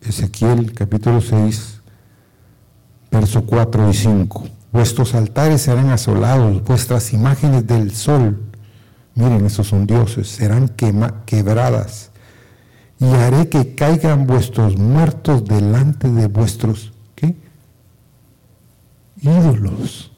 Ezequiel 0.00 0.72
capítulo 0.72 1.20
6, 1.20 1.80
verso 3.10 3.44
4 3.44 3.90
y 3.90 3.94
5. 3.94 4.44
Vuestros 4.72 5.14
altares 5.14 5.62
serán 5.62 5.90
asolados, 5.90 6.62
vuestras 6.62 7.12
imágenes 7.12 7.66
del 7.66 7.90
sol, 7.94 8.40
miren, 9.14 9.44
esos 9.44 9.66
son 9.66 9.86
dioses, 9.86 10.28
serán 10.28 10.68
quebradas. 10.68 12.10
Y 13.00 13.06
haré 13.06 13.48
que 13.48 13.74
caigan 13.74 14.26
vuestros 14.26 14.76
muertos 14.76 15.44
delante 15.44 16.08
de 16.08 16.26
vuestros. 16.26 16.92
Ídolos. 19.20 20.12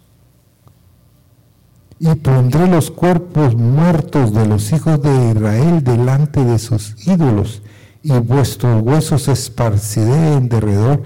Y 1.99 2.15
pondré 2.15 2.67
los 2.67 2.91
cuerpos 2.91 3.55
muertos 3.55 4.33
de 4.33 4.47
los 4.47 4.73
hijos 4.73 5.03
de 5.03 5.31
Israel 5.33 5.85
delante 5.85 6.43
de 6.45 6.59
sus 6.59 6.97
ídolos, 7.07 7.63
y 8.03 8.13
vuestros 8.13 8.83
huesos 8.83 9.29
esparciré 9.29 10.35
en 10.35 10.49
derredor 10.49 11.03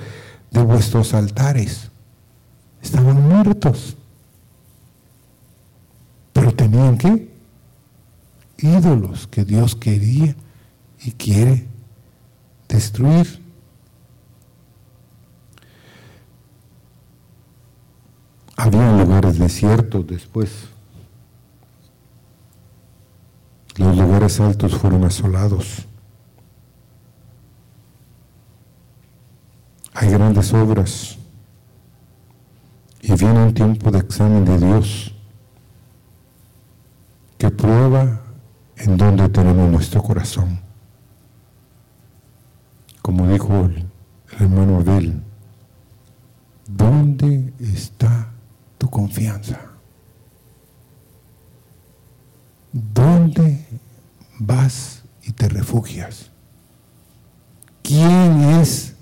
de 0.53 0.63
vuestros 0.63 1.13
altares. 1.15 1.91
Estaban 2.81 3.29
muertos. 3.29 3.97
Pero 6.33 6.53
tenían 6.53 6.97
qué? 6.97 7.29
Ídolos 8.59 9.27
que 9.27 9.45
Dios 9.45 9.75
quería 9.75 10.37
y 11.03 11.13
quiere 11.13 11.67
destruir. 12.69 13.44
Había 18.57 18.93
lugares 18.93 19.39
desiertos 19.39 20.07
después. 20.07 20.69
Los 23.77 23.97
lugares 23.97 24.39
altos 24.41 24.77
fueron 24.77 25.05
asolados. 25.05 25.87
Hay 29.95 30.11
grandes 30.11 30.53
obras 30.53 31.19
y 33.01 33.13
viene 33.15 33.45
un 33.45 33.55
tiempo 33.55 33.91
de 33.91 33.99
examen 33.99 34.45
de 34.45 34.59
Dios 34.59 35.15
que 37.39 37.51
prueba 37.51 38.21
en 38.77 38.97
dónde 38.97 39.29
tenemos 39.29 39.71
nuestro 39.71 40.03
corazón. 40.03 40.61
Como 43.03 43.29
dijo 43.29 43.67
el, 43.67 43.87
hermano 44.39 44.79
Abel, 44.79 45.23
¿dónde 46.67 47.53
está 47.61 48.34
tu 48.79 48.89
confianza? 48.89 49.61
¿Dónde 52.73 53.65
vas 54.39 55.03
y 55.23 55.33
te 55.33 55.49
refugias? 55.49 56.31
¿Quién 57.83 58.41
es 58.61 58.95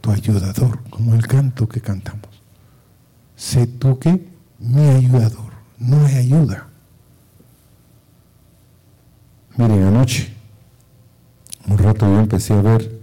tu 0.00 0.10
ayudador? 0.10 0.82
Como 0.90 1.14
el 1.14 1.26
canto 1.26 1.68
que 1.68 1.80
cantamos 1.80 2.34
sé 3.36 3.66
tú 3.66 3.98
que 3.98 4.26
mi 4.58 4.88
ayudador, 4.88 5.52
no 5.78 6.04
hay 6.06 6.16
ayuda. 6.16 6.68
Miren, 9.56 9.84
anoche, 9.84 10.32
un 11.68 11.78
rato 11.78 12.06
yo 12.06 12.18
empecé 12.18 12.54
a 12.54 12.62
ver 12.62 13.00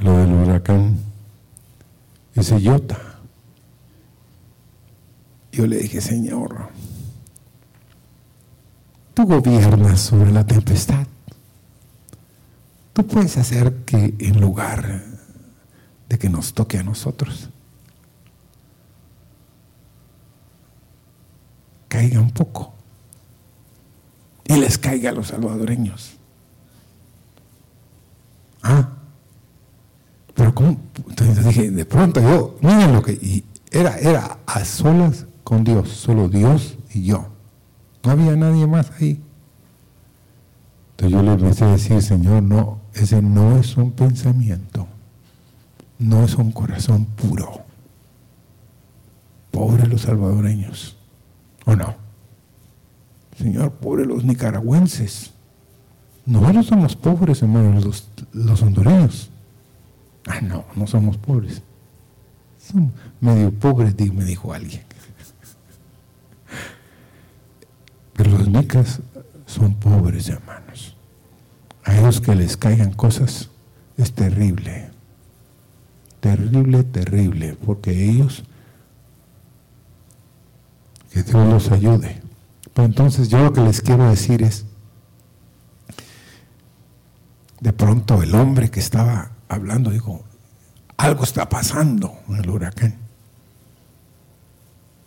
lo 0.00 0.16
del 0.18 0.32
huracán, 0.32 0.98
ese 2.34 2.60
Yota. 2.60 2.98
Yo 5.58 5.66
le 5.66 5.78
dije, 5.78 6.00
Señor, 6.00 6.68
tú 9.12 9.26
gobiernas 9.26 10.00
sobre 10.00 10.30
la 10.30 10.46
tempestad. 10.46 11.04
Tú 12.92 13.04
puedes 13.04 13.36
hacer 13.38 13.74
que 13.84 14.14
en 14.20 14.40
lugar 14.40 15.02
de 16.08 16.16
que 16.16 16.28
nos 16.28 16.54
toque 16.54 16.78
a 16.78 16.84
nosotros, 16.84 17.48
caiga 21.88 22.20
un 22.20 22.30
poco 22.30 22.72
y 24.44 24.54
les 24.58 24.78
caiga 24.78 25.10
a 25.10 25.14
los 25.14 25.26
salvadoreños. 25.26 26.18
Ah, 28.62 28.90
pero 30.36 30.54
¿cómo? 30.54 30.80
Entonces 31.08 31.44
dije, 31.44 31.72
de 31.72 31.84
pronto 31.84 32.20
yo, 32.20 32.58
miren 32.60 32.92
lo 32.92 33.02
que, 33.02 33.14
y 33.14 33.44
era, 33.72 33.98
era 33.98 34.38
a 34.46 34.64
solas 34.64 35.26
con 35.48 35.64
Dios, 35.64 35.88
solo 35.88 36.28
Dios 36.28 36.76
y 36.92 37.04
yo. 37.04 37.26
No 38.04 38.10
había 38.10 38.36
nadie 38.36 38.66
más 38.66 38.92
ahí. 39.00 39.18
Entonces 40.90 41.10
yo 41.10 41.22
le 41.22 41.32
empecé 41.32 41.64
a 41.64 41.68
decir, 41.68 42.02
Señor, 42.02 42.42
no, 42.42 42.80
ese 42.92 43.22
no 43.22 43.56
es 43.56 43.78
un 43.78 43.92
pensamiento, 43.92 44.86
no 45.98 46.22
es 46.22 46.34
un 46.34 46.52
corazón 46.52 47.06
puro. 47.06 47.62
Pobres 49.50 49.88
los 49.88 50.02
salvadoreños. 50.02 50.98
¿O 51.64 51.74
no? 51.74 51.94
Señor, 53.38 53.72
pobre 53.72 54.04
los 54.04 54.24
nicaragüenses. 54.24 55.32
Nosotros 56.26 56.66
somos 56.66 56.94
pobres, 56.94 57.40
hermanos, 57.40 57.86
los, 57.86 58.08
los 58.34 58.60
hondureños. 58.60 59.30
Ah, 60.26 60.42
no, 60.42 60.66
no 60.76 60.86
somos 60.86 61.16
pobres. 61.16 61.62
Somos 62.58 62.92
medio 63.22 63.50
pobres, 63.50 63.94
me 64.12 64.26
dijo 64.26 64.52
alguien. 64.52 64.88
Pero 68.17 68.17
los 68.30 68.48
nicas 68.48 69.00
son 69.46 69.74
pobres, 69.74 70.28
hermanos. 70.28 70.96
A 71.84 71.96
ellos 71.96 72.20
que 72.20 72.34
les 72.34 72.56
caigan 72.56 72.92
cosas 72.92 73.48
es 73.96 74.12
terrible. 74.12 74.90
Terrible, 76.20 76.84
terrible, 76.84 77.56
porque 77.64 78.10
ellos 78.10 78.44
que 81.12 81.22
Dios 81.22 81.48
los 81.48 81.70
ayude. 81.70 82.20
Pero 82.74 82.86
entonces 82.86 83.28
yo 83.28 83.38
lo 83.38 83.52
que 83.52 83.60
les 83.60 83.80
quiero 83.80 84.08
decir 84.08 84.42
es, 84.42 84.64
de 87.60 87.72
pronto 87.72 88.22
el 88.22 88.34
hombre 88.34 88.70
que 88.70 88.80
estaba 88.80 89.30
hablando 89.48 89.90
dijo, 89.90 90.24
algo 90.96 91.24
está 91.24 91.48
pasando 91.48 92.18
en 92.28 92.36
el 92.36 92.50
huracán. 92.50 92.96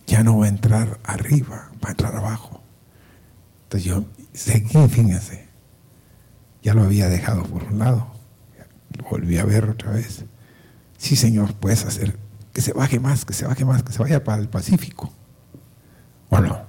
Ya 0.07 0.23
no 0.23 0.39
va 0.39 0.45
a 0.45 0.49
entrar 0.49 0.99
arriba, 1.03 1.69
va 1.83 1.89
a 1.89 1.91
entrar 1.91 2.15
abajo. 2.15 2.60
Entonces 3.71 3.89
yo 3.89 4.03
seguí, 4.33 4.87
fíjense, 4.89 5.47
ya 6.61 6.73
lo 6.73 6.83
había 6.83 7.07
dejado 7.07 7.43
por 7.43 7.63
un 7.63 7.79
lado, 7.79 8.05
lo 8.97 9.09
volví 9.09 9.37
a 9.37 9.45
ver 9.45 9.69
otra 9.69 9.91
vez. 9.91 10.25
Sí, 10.97 11.15
Señor, 11.15 11.53
puedes 11.53 11.85
hacer 11.85 12.19
que 12.51 12.61
se 12.61 12.73
baje 12.73 12.99
más, 12.99 13.23
que 13.23 13.31
se 13.31 13.47
baje 13.47 13.63
más, 13.63 13.81
que 13.81 13.93
se 13.93 13.99
vaya 13.99 14.25
para 14.25 14.41
el 14.41 14.49
Pacífico. 14.49 15.13
¿O 16.29 16.39
no? 16.39 16.63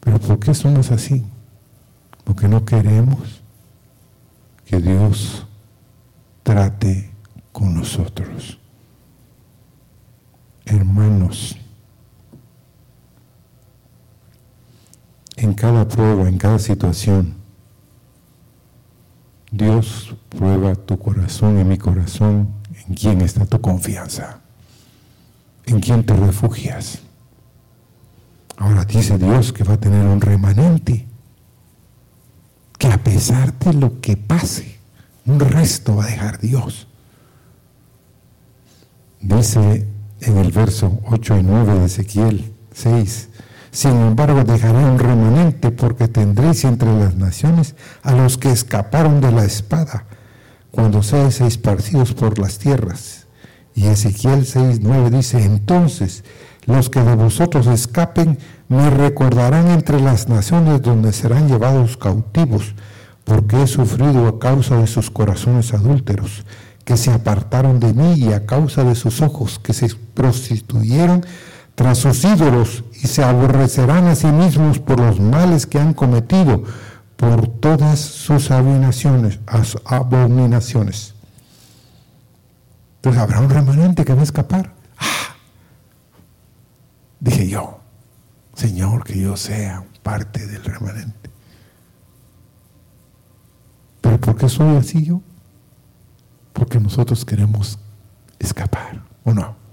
Pero 0.00 0.18
¿por 0.18 0.40
qué 0.40 0.52
somos 0.54 0.90
así? 0.90 1.24
Porque 2.24 2.48
no 2.48 2.64
queremos 2.64 3.42
que 4.64 4.80
Dios 4.80 5.46
trate 6.42 7.12
con 7.52 7.76
nosotros. 7.76 8.58
Hermanos, 10.64 11.56
en 15.36 15.54
cada 15.54 15.86
prueba, 15.86 16.28
en 16.28 16.38
cada 16.38 16.58
situación, 16.58 17.34
Dios 19.50 20.14
prueba 20.30 20.74
tu 20.74 20.98
corazón 20.98 21.60
y 21.60 21.64
mi 21.64 21.78
corazón 21.78 22.48
en 22.88 22.94
quién 22.94 23.20
está 23.20 23.46
tu 23.46 23.60
confianza, 23.60 24.40
en 25.66 25.80
quién 25.80 26.04
te 26.04 26.14
refugias. 26.14 27.00
Ahora 28.56 28.84
dice 28.84 29.18
Dios 29.18 29.52
que 29.52 29.64
va 29.64 29.74
a 29.74 29.80
tener 29.80 30.06
un 30.06 30.20
remanente, 30.20 31.06
que 32.78 32.88
a 32.88 33.02
pesar 33.02 33.58
de 33.58 33.74
lo 33.74 34.00
que 34.00 34.16
pase, 34.16 34.78
un 35.26 35.38
resto 35.40 35.96
va 35.96 36.04
a 36.04 36.08
dejar 36.08 36.40
Dios. 36.40 36.86
Dice 39.20 39.86
en 40.20 40.38
el 40.38 40.52
verso 40.52 41.00
8 41.06 41.38
y 41.38 41.42
9 41.42 41.78
de 41.78 41.84
Ezequiel 41.86 42.52
6, 42.72 43.28
sin 43.76 43.90
embargo 43.90 44.42
dejaré 44.42 44.78
un 44.78 44.98
remanente 44.98 45.70
porque 45.70 46.08
tendréis 46.08 46.64
entre 46.64 46.90
las 46.98 47.14
naciones 47.16 47.74
a 48.02 48.12
los 48.12 48.38
que 48.38 48.50
escaparon 48.50 49.20
de 49.20 49.30
la 49.30 49.44
espada 49.44 50.06
cuando 50.70 51.02
seáis 51.02 51.42
esparcidos 51.42 52.14
por 52.14 52.38
las 52.38 52.58
tierras. 52.58 53.26
Y 53.74 53.84
Ezequiel 53.88 54.46
6, 54.46 54.80
9 54.80 55.10
dice, 55.10 55.44
entonces 55.44 56.24
los 56.64 56.88
que 56.88 57.02
de 57.02 57.16
vosotros 57.16 57.66
escapen 57.66 58.38
me 58.68 58.88
recordarán 58.88 59.68
entre 59.68 60.00
las 60.00 60.26
naciones 60.26 60.80
donde 60.80 61.12
serán 61.12 61.46
llevados 61.46 61.98
cautivos, 61.98 62.74
porque 63.24 63.62
he 63.62 63.66
sufrido 63.66 64.26
a 64.26 64.38
causa 64.38 64.78
de 64.78 64.86
sus 64.86 65.10
corazones 65.10 65.74
adúlteros, 65.74 66.46
que 66.86 66.96
se 66.96 67.10
apartaron 67.10 67.78
de 67.78 67.92
mí 67.92 68.14
y 68.14 68.32
a 68.32 68.46
causa 68.46 68.84
de 68.84 68.94
sus 68.94 69.20
ojos, 69.20 69.58
que 69.58 69.74
se 69.74 69.94
prostituyeron 70.14 71.26
tras 71.76 71.98
sus 71.98 72.24
ídolos 72.24 72.84
y 72.94 73.06
se 73.06 73.22
aborrecerán 73.22 74.06
a 74.06 74.16
sí 74.16 74.26
mismos 74.28 74.80
por 74.80 74.98
los 74.98 75.20
males 75.20 75.66
que 75.66 75.78
han 75.78 75.92
cometido, 75.92 76.64
por 77.16 77.46
todas 77.46 78.00
sus 78.00 78.50
abominaciones. 78.50 79.38
abominaciones. 79.84 81.14
Entonces 82.96 83.22
habrá 83.22 83.40
un 83.40 83.50
remanente 83.50 84.06
que 84.06 84.14
va 84.14 84.22
a 84.22 84.24
escapar. 84.24 84.72
Dije 87.20 87.46
yo, 87.46 87.78
Señor, 88.54 89.04
que 89.04 89.20
yo 89.20 89.36
sea 89.36 89.84
parte 90.02 90.46
del 90.46 90.64
remanente. 90.64 91.30
¿Pero 94.00 94.18
por 94.18 94.36
qué 94.36 94.48
soy 94.48 94.76
así 94.76 95.04
yo? 95.04 95.20
Porque 96.54 96.80
nosotros 96.80 97.22
queremos 97.26 97.78
escapar, 98.38 99.02
¿o 99.24 99.34
no? 99.34 99.65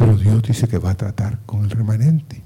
Pero 0.00 0.16
Dios 0.16 0.42
dice 0.42 0.66
que 0.66 0.78
va 0.78 0.92
a 0.92 0.96
tratar 0.96 1.40
con 1.44 1.62
el 1.62 1.70
remanente. 1.70 2.42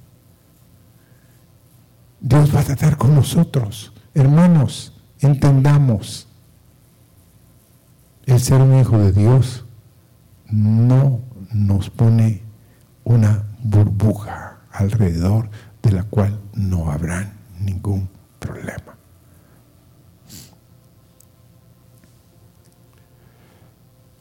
Dios 2.21 2.53
va 2.53 2.59
a 2.59 2.64
tratar 2.64 2.97
con 2.97 3.14
nosotros. 3.14 3.93
Hermanos, 4.12 4.93
entendamos. 5.21 6.27
El 8.27 8.40
ser 8.40 8.61
un 8.61 8.77
hijo 8.77 8.99
de 8.99 9.12
Dios 9.12 9.64
no 10.51 11.21
nos 11.53 11.90
pone 11.90 12.43
una 13.05 13.45
burbuja 13.62 14.59
alrededor 14.73 15.49
de 15.81 15.93
la 15.93 16.03
cual 16.03 16.40
no 16.55 16.90
habrá 16.90 17.35
ningún 17.61 18.09
problema. 18.40 18.97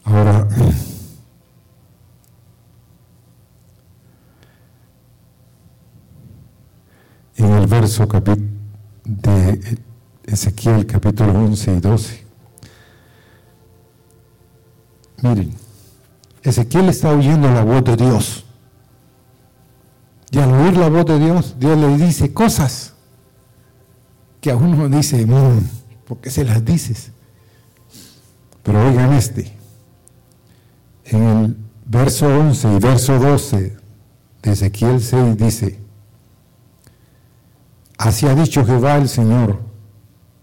Ahora, 0.03 0.47
en 7.37 7.51
el 7.51 7.67
verso 7.67 8.07
de 9.05 9.77
Ezequiel 10.25 10.85
capítulo 10.85 11.33
11 11.33 11.73
y 11.73 11.79
12, 11.79 12.23
miren, 15.21 15.53
Ezequiel 16.41 16.89
está 16.89 17.09
oyendo 17.09 17.49
la 17.49 17.63
voz 17.63 17.83
de 17.83 17.95
Dios. 17.95 18.45
Y 20.31 20.39
al 20.39 20.51
oír 20.51 20.77
la 20.77 20.89
voz 20.89 21.05
de 21.05 21.19
Dios, 21.19 21.55
Dios 21.59 21.77
le 21.77 21.97
dice 21.97 22.33
cosas 22.33 22.93
que 24.41 24.51
a 24.51 24.55
uno 24.55 24.89
dice, 24.89 25.25
¿por 26.05 26.17
qué 26.17 26.29
se 26.29 26.43
las 26.43 26.65
dices? 26.65 27.11
Pero 28.63 28.87
oigan 28.87 29.13
este, 29.13 29.53
en 31.05 31.23
el 31.23 31.57
verso 31.85 32.27
11 32.27 32.73
y 32.75 32.79
verso 32.79 33.19
12 33.19 33.77
de 34.41 34.51
Ezequiel 34.51 35.01
6 35.01 35.37
dice, 35.37 35.82
así 38.03 38.27
ha 38.27 38.35
dicho 38.35 38.65
Jehová 38.65 38.97
el 38.97 39.07
Señor, 39.07 39.59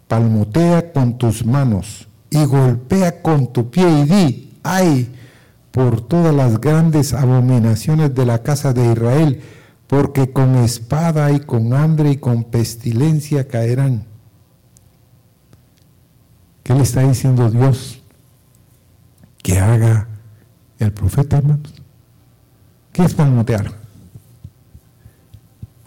palmotea 0.09 0.93
con 0.93 1.19
tus 1.19 1.45
manos 1.45 2.09
y 2.31 2.45
golpea 2.45 3.21
con 3.21 3.53
tu 3.53 3.71
pie 3.71 3.87
y 4.01 4.05
di, 4.05 4.59
ay, 4.63 5.15
por 5.71 6.01
todas 6.01 6.35
las 6.35 6.61
grandes 6.61 7.13
abominaciones 7.13 8.15
de 8.15 8.25
la 8.27 8.43
casa 8.43 8.73
de 8.73 8.93
Israel, 8.93 9.43
porque 9.87 10.33
con 10.33 10.57
espada 10.57 11.31
y 11.33 11.41
con 11.41 11.75
hambre 11.75 12.13
y 12.13 12.17
con 12.17 12.45
pestilencia 12.45 13.47
caerán. 13.47 14.05
¿Qué 16.63 16.75
le 16.75 16.83
está 16.83 17.07
diciendo 17.07 17.51
Dios? 17.51 18.01
Que 19.43 19.59
haga 19.59 20.09
el 20.79 20.93
profeta, 20.93 21.39
hermanos. 21.39 21.75
¿Qué 22.93 23.05
es 23.05 23.15
palmotear? 23.15 23.73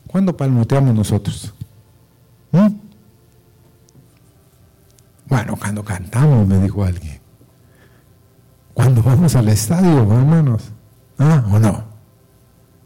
¿Cuándo 0.08 0.38
palmoteamos 0.38 0.94
nosotros? 0.94 1.54
¿Mm? 2.54 2.68
Bueno, 5.26 5.56
cuando 5.58 5.84
cantamos, 5.84 6.48
me 6.48 6.60
dijo 6.60 6.84
alguien. 6.84 7.20
Cuando 8.74 9.02
vamos 9.04 9.36
al 9.36 9.50
estadio, 9.50 10.00
hermanos. 10.00 10.72
¿Ah, 11.18 11.44
o 11.52 11.60
no? 11.60 11.84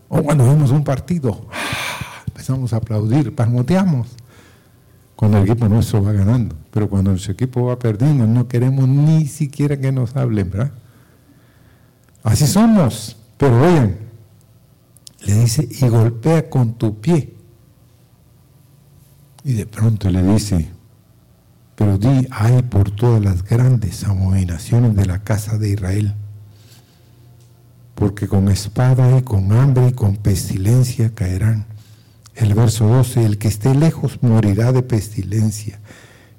O 0.10 0.24
cuando 0.24 0.46
vemos 0.46 0.72
un 0.72 0.84
partido, 0.84 1.48
¡ah! 1.52 2.24
empezamos 2.28 2.72
a 2.74 2.78
aplaudir, 2.78 3.36
palmoteamos. 3.36 4.08
Cuando 5.16 5.40
el 5.40 5.44
equipo 5.50 5.68
nuestro 5.68 6.02
va 6.02 6.14
ganando. 6.14 6.56
Pero 6.72 6.90
cuando 6.90 7.12
nuestro 7.12 7.34
equipo 7.34 7.66
va 7.66 7.78
perdiendo, 7.78 8.26
no 8.26 8.48
queremos 8.48 8.88
ni 8.88 9.26
siquiera 9.26 9.78
que 9.78 9.92
nos 9.92 10.16
hablen, 10.16 10.50
¿verdad? 10.50 10.72
Así 12.24 12.48
somos. 12.48 13.18
Pero 13.38 13.62
oigan, 13.62 13.98
le 15.26 15.34
dice, 15.34 15.68
y 15.70 15.88
golpea 15.90 16.50
con 16.50 16.76
tu 16.76 17.02
pie. 17.02 17.37
Y 19.48 19.54
de 19.54 19.66
pronto 19.66 20.10
le 20.10 20.22
dice, 20.22 20.70
pero 21.76 21.98
di, 21.98 22.28
ay 22.30 22.62
por 22.64 22.92
todas 22.92 23.24
las 23.24 23.44
grandes 23.44 24.04
abominaciones 24.04 24.96
de 24.96 25.06
la 25.06 25.24
casa 25.24 25.58
de 25.58 25.70
Israel 25.70 26.16
porque 27.98 28.28
con 28.28 28.48
espada 28.48 29.18
y 29.18 29.24
con 29.24 29.52
hambre 29.52 29.88
y 29.88 29.92
con 29.92 30.18
pestilencia 30.18 31.12
caerán. 31.16 31.66
El 32.36 32.54
verso 32.54 32.88
12, 32.88 33.26
el 33.26 33.38
que 33.40 33.48
esté 33.48 33.74
lejos 33.74 34.20
morirá 34.22 34.72
de 34.72 34.84
pestilencia, 34.84 35.80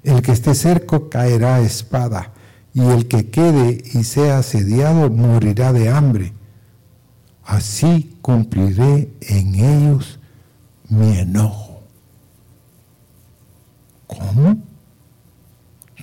el 0.03 0.21
que 0.21 0.31
esté 0.31 0.55
cerca 0.55 1.01
caerá 1.11 1.59
espada, 1.59 2.31
y 2.73 2.81
el 2.81 3.09
que 3.09 3.29
quede 3.29 3.83
y 3.93 4.05
sea 4.05 4.37
asediado 4.37 5.09
morirá 5.09 5.73
de 5.73 5.89
hambre. 5.89 6.31
Así 7.43 8.17
cumpliré 8.21 9.11
en 9.19 9.55
ellos 9.55 10.19
mi 10.87 11.17
enojo. 11.17 11.68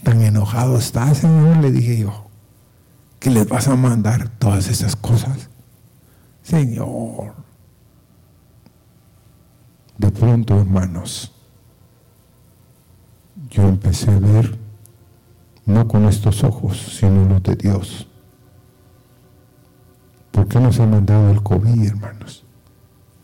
¿Tan 0.03 0.23
enojado 0.23 0.79
estás, 0.79 1.19
Señor? 1.19 1.57
Le 1.59 1.71
dije 1.71 1.99
yo 1.99 2.27
que 3.19 3.31
les 3.31 3.49
vas 3.49 3.67
a 3.67 3.75
mandar 3.75 4.29
todas 4.39 4.69
esas 4.69 4.95
cosas. 4.95 5.51
Señor, 6.43 7.35
de 9.99 10.11
pronto, 10.13 10.61
hermanos, 10.61 11.33
yo 13.51 13.63
empecé 13.67 14.13
a 14.13 14.19
ver, 14.19 14.57
no 15.65 15.89
con 15.89 16.05
estos 16.05 16.45
ojos, 16.45 16.79
sino 17.01 17.25
los 17.25 17.43
de 17.43 17.57
Dios. 17.57 18.07
¿Por 20.31 20.47
qué 20.47 20.61
nos 20.61 20.79
ha 20.79 20.87
mandado 20.87 21.31
el 21.31 21.43
COVID, 21.43 21.85
hermanos? 21.85 22.45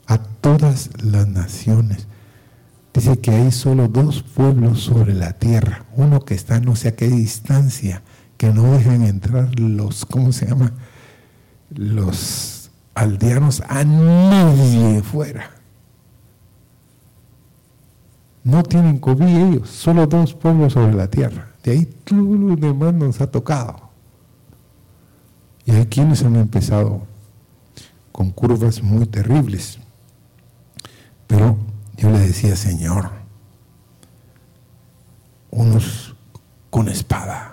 A 0.07 0.19
todas 0.19 0.91
las 1.01 1.29
naciones. 1.29 2.09
Dice 2.94 3.18
que 3.18 3.31
hay 3.31 3.52
solo 3.52 3.88
dos 3.88 4.22
pueblos 4.22 4.81
sobre 4.83 5.14
la 5.14 5.33
tierra, 5.33 5.87
uno 5.96 6.20
que 6.20 6.35
está 6.35 6.61
no 6.61 6.76
sé 6.76 6.88
a 6.88 6.96
qué 6.96 7.09
distancia 7.09 8.02
que 8.37 8.52
no 8.52 8.72
dejen 8.72 9.02
entrar 9.05 9.59
los, 9.59 10.05
¿cómo 10.05 10.33
se 10.33 10.46
llama? 10.46 10.72
Los 11.70 12.70
aldeanos 12.94 13.62
a 13.68 13.85
nadie 13.85 15.02
fuera. 15.02 15.50
No 18.44 18.62
tienen 18.62 18.98
COVID 18.98 19.24
ellos, 19.24 19.70
solo 19.70 20.07
dos 20.07 20.35
pueblos 20.35 20.72
sobre 20.72 20.92
la 20.94 21.09
tierra. 21.09 21.48
De 21.62 21.70
ahí 21.70 21.87
todo 22.05 22.20
lo 22.20 22.57
demás 22.57 22.92
nos 22.92 23.20
ha 23.20 23.31
tocado. 23.31 23.90
Y 25.64 25.70
hay 25.70 25.87
quienes 25.87 26.24
han 26.24 26.37
empezado 26.37 27.07
con 28.11 28.31
curvas 28.31 28.83
muy 28.83 29.07
terribles. 29.07 29.78
Pero 31.28 31.57
yo 32.03 32.11
le 32.11 32.19
decía, 32.19 32.57
Señor, 32.57 33.12
unos 35.53 36.17
con 36.69 36.88
espada. 36.88 37.53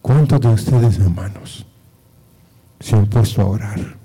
¿Cuántos 0.00 0.40
de 0.40 0.48
ustedes, 0.50 1.00
hermanos, 1.00 1.66
se 2.78 2.94
han 2.94 3.06
puesto 3.08 3.42
a 3.42 3.46
orar 3.46 3.96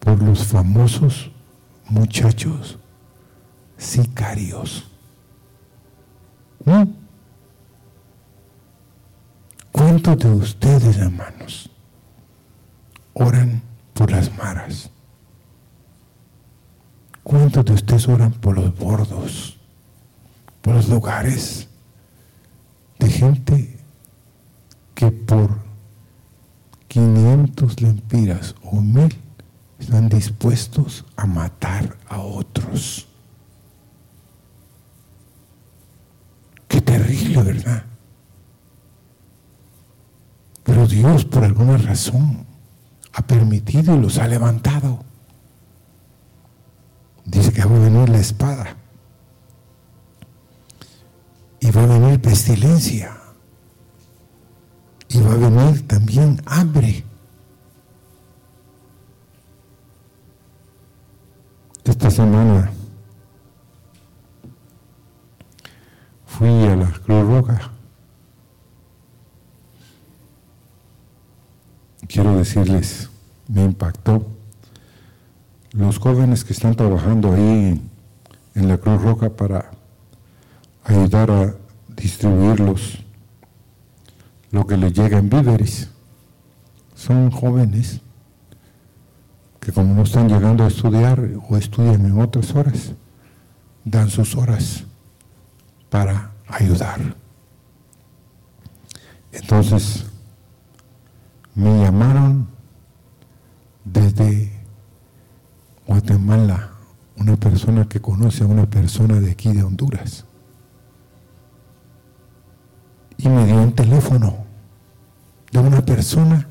por 0.00 0.20
los 0.20 0.44
famosos 0.44 1.30
muchachos 1.88 2.80
sicarios? 3.78 4.90
¿Mm? 6.64 6.82
¿Cuántos 9.70 10.18
de 10.18 10.30
ustedes, 10.30 10.96
hermanos, 10.96 11.70
oran 13.14 13.62
por 13.96 14.10
las 14.10 14.36
maras? 14.36 14.90
¿Cuántos 17.22 17.64
de 17.64 17.72
ustedes 17.72 18.06
oran 18.06 18.30
por 18.32 18.54
los 18.54 18.78
bordos, 18.78 19.58
por 20.60 20.74
los 20.74 20.88
lugares 20.88 21.66
de 22.98 23.10
gente 23.10 23.78
que 24.94 25.10
por 25.10 25.58
500 26.86 27.80
lempiras 27.80 28.54
o 28.62 28.80
mil 28.80 29.16
están 29.78 30.08
dispuestos 30.08 31.04
a 31.16 31.26
matar 31.26 31.96
a 32.08 32.20
otros? 32.20 33.08
Qué 36.68 36.80
terrible, 36.80 37.42
¿verdad? 37.42 37.84
Pero 40.62 40.86
Dios 40.86 41.24
por 41.24 41.44
alguna 41.44 41.78
razón 41.78 42.55
ha 43.16 43.22
permitido 43.22 43.96
y 43.96 44.00
los 44.00 44.18
ha 44.18 44.28
levantado. 44.28 45.02
Dice 47.24 47.50
que 47.50 47.64
va 47.64 47.74
a 47.74 47.78
venir 47.78 48.10
la 48.10 48.18
espada. 48.18 48.76
Y 51.60 51.70
va 51.70 51.84
a 51.84 51.86
venir 51.86 52.20
pestilencia. 52.20 53.16
Y 55.08 55.20
va 55.22 55.32
a 55.32 55.36
venir 55.36 55.88
también 55.88 56.42
hambre. 56.44 57.06
Esta 61.84 62.10
semana 62.10 62.70
fui 66.26 66.66
a 66.66 66.76
la 66.76 66.90
Cruz 66.90 67.26
Roja 67.26 67.75
quiero 72.06 72.36
decirles, 72.36 73.10
me 73.48 73.64
impactó. 73.64 74.26
Los 75.72 75.98
jóvenes 75.98 76.44
que 76.44 76.52
están 76.52 76.74
trabajando 76.74 77.32
ahí 77.32 77.80
en 78.54 78.68
la 78.68 78.78
Cruz 78.78 79.02
Roja 79.02 79.30
para 79.30 79.70
ayudar 80.84 81.30
a 81.30 81.54
distribuirlos, 81.96 82.98
lo 84.50 84.66
que 84.66 84.76
les 84.76 84.92
llega 84.92 85.18
en 85.18 85.28
víveres, 85.28 85.90
son 86.94 87.30
jóvenes 87.30 88.00
que 89.60 89.72
como 89.72 89.94
no 89.94 90.02
están 90.02 90.28
llegando 90.28 90.64
a 90.64 90.68
estudiar 90.68 91.20
o 91.48 91.56
estudian 91.56 92.06
en 92.06 92.20
otras 92.20 92.54
horas, 92.54 92.92
dan 93.84 94.08
sus 94.08 94.36
horas 94.36 94.84
para 95.90 96.30
ayudar. 96.46 97.00
Entonces, 99.32 100.06
me 101.56 101.82
llamaron 101.82 102.46
desde 103.82 104.52
Guatemala, 105.86 106.72
una 107.16 107.36
persona 107.36 107.88
que 107.88 107.98
conoce 107.98 108.44
a 108.44 108.46
una 108.46 108.66
persona 108.66 109.20
de 109.20 109.30
aquí 109.30 109.52
de 109.52 109.62
Honduras. 109.62 110.26
Y 113.16 113.28
me 113.30 113.46
dio 113.46 113.56
un 113.56 113.72
teléfono 113.72 114.44
de 115.50 115.58
una 115.58 115.82
persona 115.82 116.46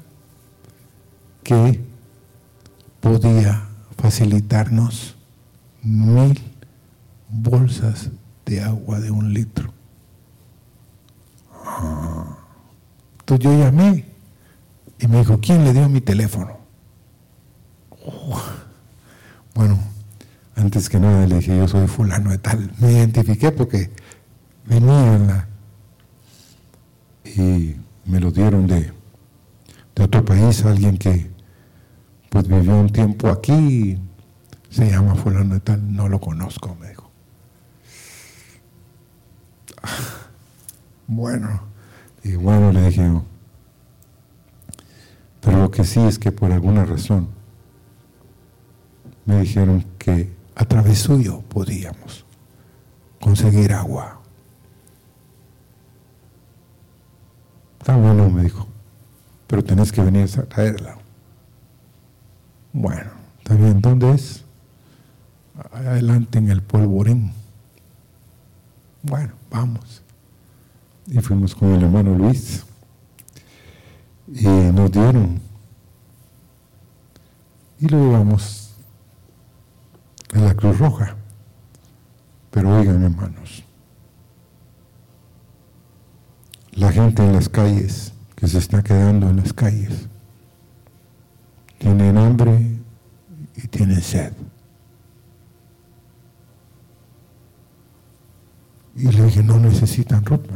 que 1.44 1.86
podía 3.00 3.68
facilitarnos 3.98 5.16
mil 5.84 6.42
bolsas 7.30 8.10
de 8.48 8.64
agua 8.64 9.00
de 9.00 9.12
un 9.12 9.32
litro. 9.32 9.72
Entonces 13.20 13.44
yo 13.44 13.56
llamé 13.56 14.15
y 15.06 15.08
me 15.08 15.20
dijo, 15.20 15.40
¿quién 15.40 15.64
le 15.64 15.72
dio 15.72 15.88
mi 15.88 16.02
teléfono? 16.02 16.58
Bueno, 19.54 19.78
antes 20.56 20.90
que 20.90 21.00
nada 21.00 21.28
le 21.28 21.36
dije, 21.36 21.56
yo 21.56 21.68
soy 21.68 21.88
fulano 21.88 22.32
de 22.32 22.40
tal. 22.40 22.72
Me 22.80 22.92
identifiqué 22.92 23.52
porque 23.52 23.92
venía. 24.66 25.48
Y 27.24 27.76
me 28.06 28.20
lo 28.20 28.32
dieron 28.32 28.66
de, 28.66 28.92
de 29.96 30.04
otro 30.04 30.26
país, 30.26 30.66
alguien 30.66 30.98
que 30.98 31.30
pues 32.30 32.48
vivió 32.48 32.80
un 32.80 32.90
tiempo 32.90 33.30
aquí, 33.30 34.00
se 34.70 34.90
llama 34.90 35.16
fulano 35.16 35.54
de 35.54 35.60
tal, 35.60 35.96
no 35.96 36.10
lo 36.10 36.20
conozco, 36.20 36.76
me 36.82 36.90
dijo. 36.90 37.12
Bueno, 41.08 41.62
y 42.24 42.34
bueno, 42.36 42.72
le 42.72 42.88
dije, 42.88 43.08
pero 45.46 45.60
lo 45.60 45.70
que 45.70 45.84
sí 45.84 46.00
es 46.00 46.18
que 46.18 46.32
por 46.32 46.52
alguna 46.52 46.86
razón 46.86 47.28
me 49.26 49.42
dijeron 49.42 49.86
que 50.00 50.34
a 50.56 50.66
través 50.66 50.98
suyo 50.98 51.42
podíamos 51.42 52.26
conseguir 53.22 53.72
agua. 53.74 54.20
Está 57.80 57.96
bueno, 57.96 58.28
me 58.32 58.42
dijo, 58.42 58.68
pero 59.46 59.64
tenés 59.64 59.92
que 59.92 60.02
venir 60.02 60.28
a 60.36 60.44
traerla. 60.44 60.98
Bueno, 62.74 63.12
está 63.38 63.54
bien, 63.54 63.82
¿dónde 63.82 64.14
es? 64.14 64.44
Adelante 65.72 66.40
en 66.40 66.50
el 66.50 66.64
polvorín. 66.64 67.34
Bueno, 69.04 69.34
vamos. 69.52 70.02
Y 71.06 71.20
fuimos 71.20 71.54
con 71.54 71.72
el 71.72 71.84
hermano 71.84 72.16
Luis 72.16 72.66
y 74.28 74.46
nos 74.46 74.92
dieron. 74.92 75.40
Y 77.80 77.88
lo 77.88 77.98
llevamos 77.98 78.76
a 80.34 80.40
la 80.40 80.54
Cruz 80.56 80.78
Roja. 80.80 81.16
Pero 82.52 82.78
oigan, 82.78 83.04
hermanos, 83.04 83.64
la 86.72 86.92
gente 86.92 87.24
en 87.24 87.34
las 87.34 87.50
calles, 87.50 88.14
que 88.36 88.48
se 88.48 88.60
está 88.60 88.82
quedando 88.82 89.30
en 89.30 89.38
las 89.38 89.52
calles, 89.52 90.08
tienen 91.78 92.18
hambre 92.18 92.80
y 93.56 93.68
tienen 93.68 94.02
sed. 94.02 94.34
Y 98.96 99.12
le 99.12 99.26
dije, 99.26 99.44
no 99.44 99.60
necesitan 99.60 100.24
ropa. 100.24 100.56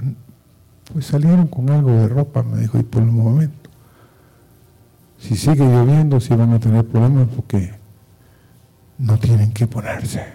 Pues 0.93 1.05
salieron 1.05 1.47
con 1.47 1.69
algo 1.69 1.91
de 1.91 2.07
ropa, 2.07 2.41
me 2.43 2.61
dijo, 2.61 2.79
y 2.79 2.83
por 2.83 3.03
el 3.03 3.11
momento. 3.11 3.58
Si 5.19 5.35
sigue 5.35 5.65
lloviendo, 5.65 6.19
si 6.19 6.33
van 6.33 6.53
a 6.53 6.59
tener 6.59 6.87
problemas 6.87 7.27
porque 7.35 7.73
no 8.97 9.17
tienen 9.19 9.51
que 9.51 9.67
ponerse. 9.67 10.25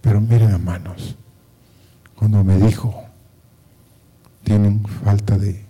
Pero 0.00 0.20
miren, 0.20 0.50
hermanos, 0.50 1.16
cuando 2.14 2.44
me 2.44 2.56
dijo, 2.58 3.04
tienen 4.44 4.84
falta 4.84 5.36
de 5.36 5.64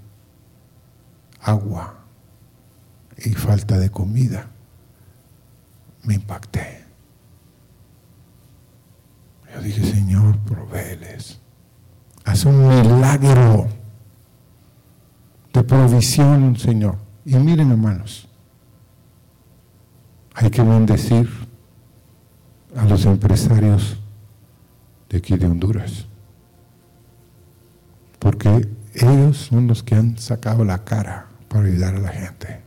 agua 1.41 1.95
y 3.17 3.31
falta 3.31 3.79
de 3.79 3.91
comida, 3.91 4.47
me 6.05 6.15
impacté. 6.15 6.85
Yo 9.55 9.63
dije, 9.63 9.83
Señor, 9.85 10.39
provéles. 10.41 11.41
Haz 12.25 12.45
un 12.45 12.69
milagro 12.69 13.78
de 15.59 15.65
provisión, 15.65 16.57
Señor. 16.57 16.97
Y 17.25 17.35
miren, 17.37 17.73
hermanos, 17.73 18.29
hay 20.35 20.51
que 20.51 20.63
bendecir 20.63 21.29
a 22.77 22.85
los 22.85 23.05
empresarios 23.07 23.99
de 25.09 25.19
aquí 25.19 25.37
de 25.37 25.47
Honduras, 25.47 26.07
porque 28.21 28.69
ellos 28.95 29.37
son 29.37 29.67
los 29.67 29.83
que 29.83 29.97
han 29.97 30.17
sacado 30.17 30.65
la 30.65 30.85
cara 30.85 31.27
para 31.49 31.65
ayudar 31.65 31.97
a 31.97 31.99
la 31.99 32.09
gente. 32.11 32.63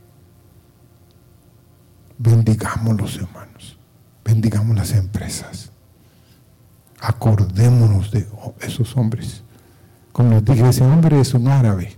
Bendigamos 2.18 3.00
los 3.00 3.16
hermanos, 3.16 3.78
bendigamos 4.22 4.76
las 4.76 4.92
empresas, 4.92 5.72
acordémonos 7.00 8.10
de 8.10 8.28
esos 8.60 8.96
hombres 8.96 9.42
Como 10.12 10.30
les 10.30 10.44
dije, 10.44 10.68
ese 10.68 10.84
hombre 10.84 11.18
es 11.20 11.32
un 11.32 11.48
árabe, 11.48 11.96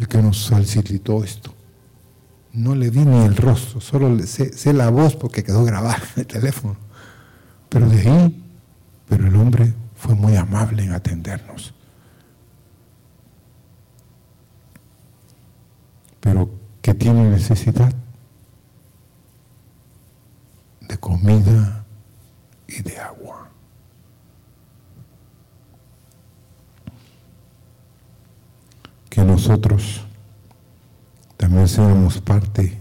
el 0.00 0.08
que 0.08 0.22
nos 0.22 0.48
facilitó 0.48 1.22
esto. 1.22 1.54
No 2.52 2.74
le 2.74 2.90
vi 2.90 3.00
ni 3.00 3.18
el 3.24 3.36
rostro, 3.36 3.80
solo 3.80 4.18
sé, 4.26 4.56
sé 4.56 4.72
la 4.72 4.90
voz 4.90 5.14
porque 5.14 5.44
quedó 5.44 5.62
grabada 5.64 6.02
en 6.16 6.20
el 6.20 6.26
teléfono. 6.26 6.76
Pero 7.68 7.88
de 7.88 8.00
ahí, 8.00 8.44
pero 9.08 9.28
el 9.28 9.36
hombre 9.36 9.74
fue 9.94 10.14
muy 10.14 10.34
amable 10.36 10.82
en 10.82 10.92
atendernos. 10.92 11.74
Pero 16.20 16.50
que 16.80 16.94
tiene 16.94 17.28
necesidad 17.28 17.92
de 20.80 20.98
comida 20.98 21.84
y 22.66 22.82
de 22.82 22.98
agua. 22.98 23.49
Que 29.10 29.22
nosotros 29.24 30.00
también 31.36 31.68
seamos 31.68 32.20
parte 32.20 32.80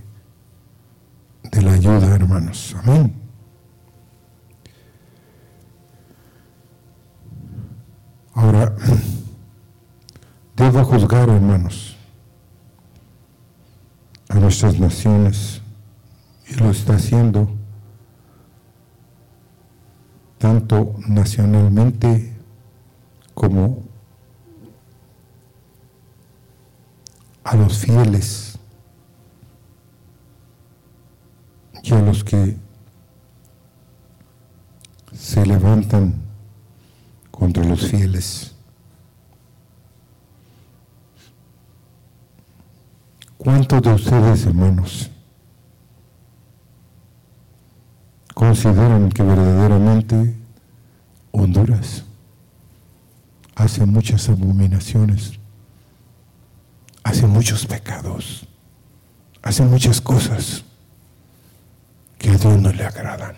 de 1.44 1.62
la 1.62 1.74
ayuda, 1.74 2.16
hermanos. 2.16 2.76
Amén. 2.84 3.14
Ahora, 8.34 8.74
debo 10.56 10.86
juzgar, 10.86 11.28
hermanos, 11.28 11.98
a 14.30 14.36
nuestras 14.36 14.80
naciones, 14.80 15.62
y 16.48 16.54
lo 16.56 16.70
está 16.70 16.96
haciendo 16.96 17.50
tanto 20.38 20.96
nacionalmente 21.08 22.34
como 23.34 23.89
a 27.50 27.56
los 27.56 27.80
fieles 27.80 28.60
y 31.82 31.94
a 31.94 32.00
los 32.00 32.24
que 32.24 32.56
se 35.12 35.44
levantan 35.48 36.14
contra 37.32 37.64
los 37.64 37.88
fieles. 37.88 38.54
¿Cuántos 43.40 43.82
de 43.82 43.94
ustedes, 43.96 44.46
hermanos, 44.46 45.10
consideran 48.36 49.10
que 49.10 49.24
verdaderamente 49.24 50.36
Honduras 51.32 52.04
hace 53.56 53.88
muchas 53.88 54.30
abominaciones, 54.30 55.39
hace 57.10 57.26
muchos 57.26 57.66
pecados, 57.66 58.48
hace 59.42 59.64
muchas 59.64 60.00
cosas 60.00 60.64
que 62.20 62.30
a 62.30 62.38
Dios 62.38 62.62
no 62.62 62.72
le 62.72 62.86
agradan? 62.86 63.36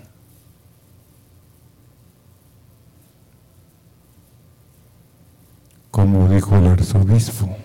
Como 5.89 6.27
dijo 6.27 6.57
el 6.57 6.67
arzobispo, 6.67 7.55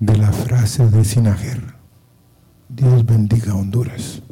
de 0.00 0.16
la 0.16 0.32
frase 0.32 0.88
de 0.88 1.04
Sinajer, 1.04 1.74
Dios 2.68 3.06
bendiga 3.06 3.52
a 3.52 3.56
Honduras. 3.56 4.22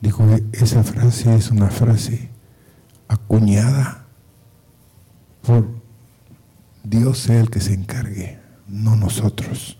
Dijo, 0.00 0.24
esa 0.50 0.82
frase 0.82 1.36
es 1.36 1.52
una 1.52 1.70
frase 1.70 2.28
acuñada 3.06 4.04
por 5.42 5.73
Dios 6.84 7.18
sea 7.18 7.40
el 7.40 7.50
que 7.50 7.60
se 7.60 7.74
encargue, 7.74 8.38
no 8.68 8.94
nosotros, 8.94 9.78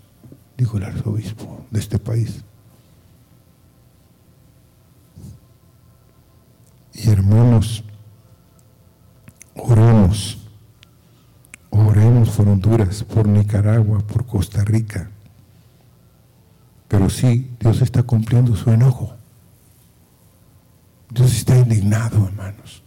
dijo 0.57 0.77
el 0.77 0.83
arzobispo 0.83 1.65
de 1.71 1.79
este 1.79 1.99
país. 1.99 2.43
Y 6.93 7.09
hermanos, 7.09 7.85
oremos 9.55 10.45
Oremos 11.77 12.29
por 12.29 12.47
Honduras, 12.47 13.03
por 13.03 13.27
Nicaragua, 13.27 13.99
por 13.99 14.25
Costa 14.25 14.63
Rica. 14.63 15.09
Pero 16.87 17.09
sí, 17.09 17.51
Dios 17.59 17.81
está 17.81 18.03
cumpliendo 18.03 18.55
su 18.55 18.71
enojo. 18.71 19.13
Dios 21.09 21.35
está 21.35 21.57
indignado, 21.57 22.27
hermanos. 22.27 22.81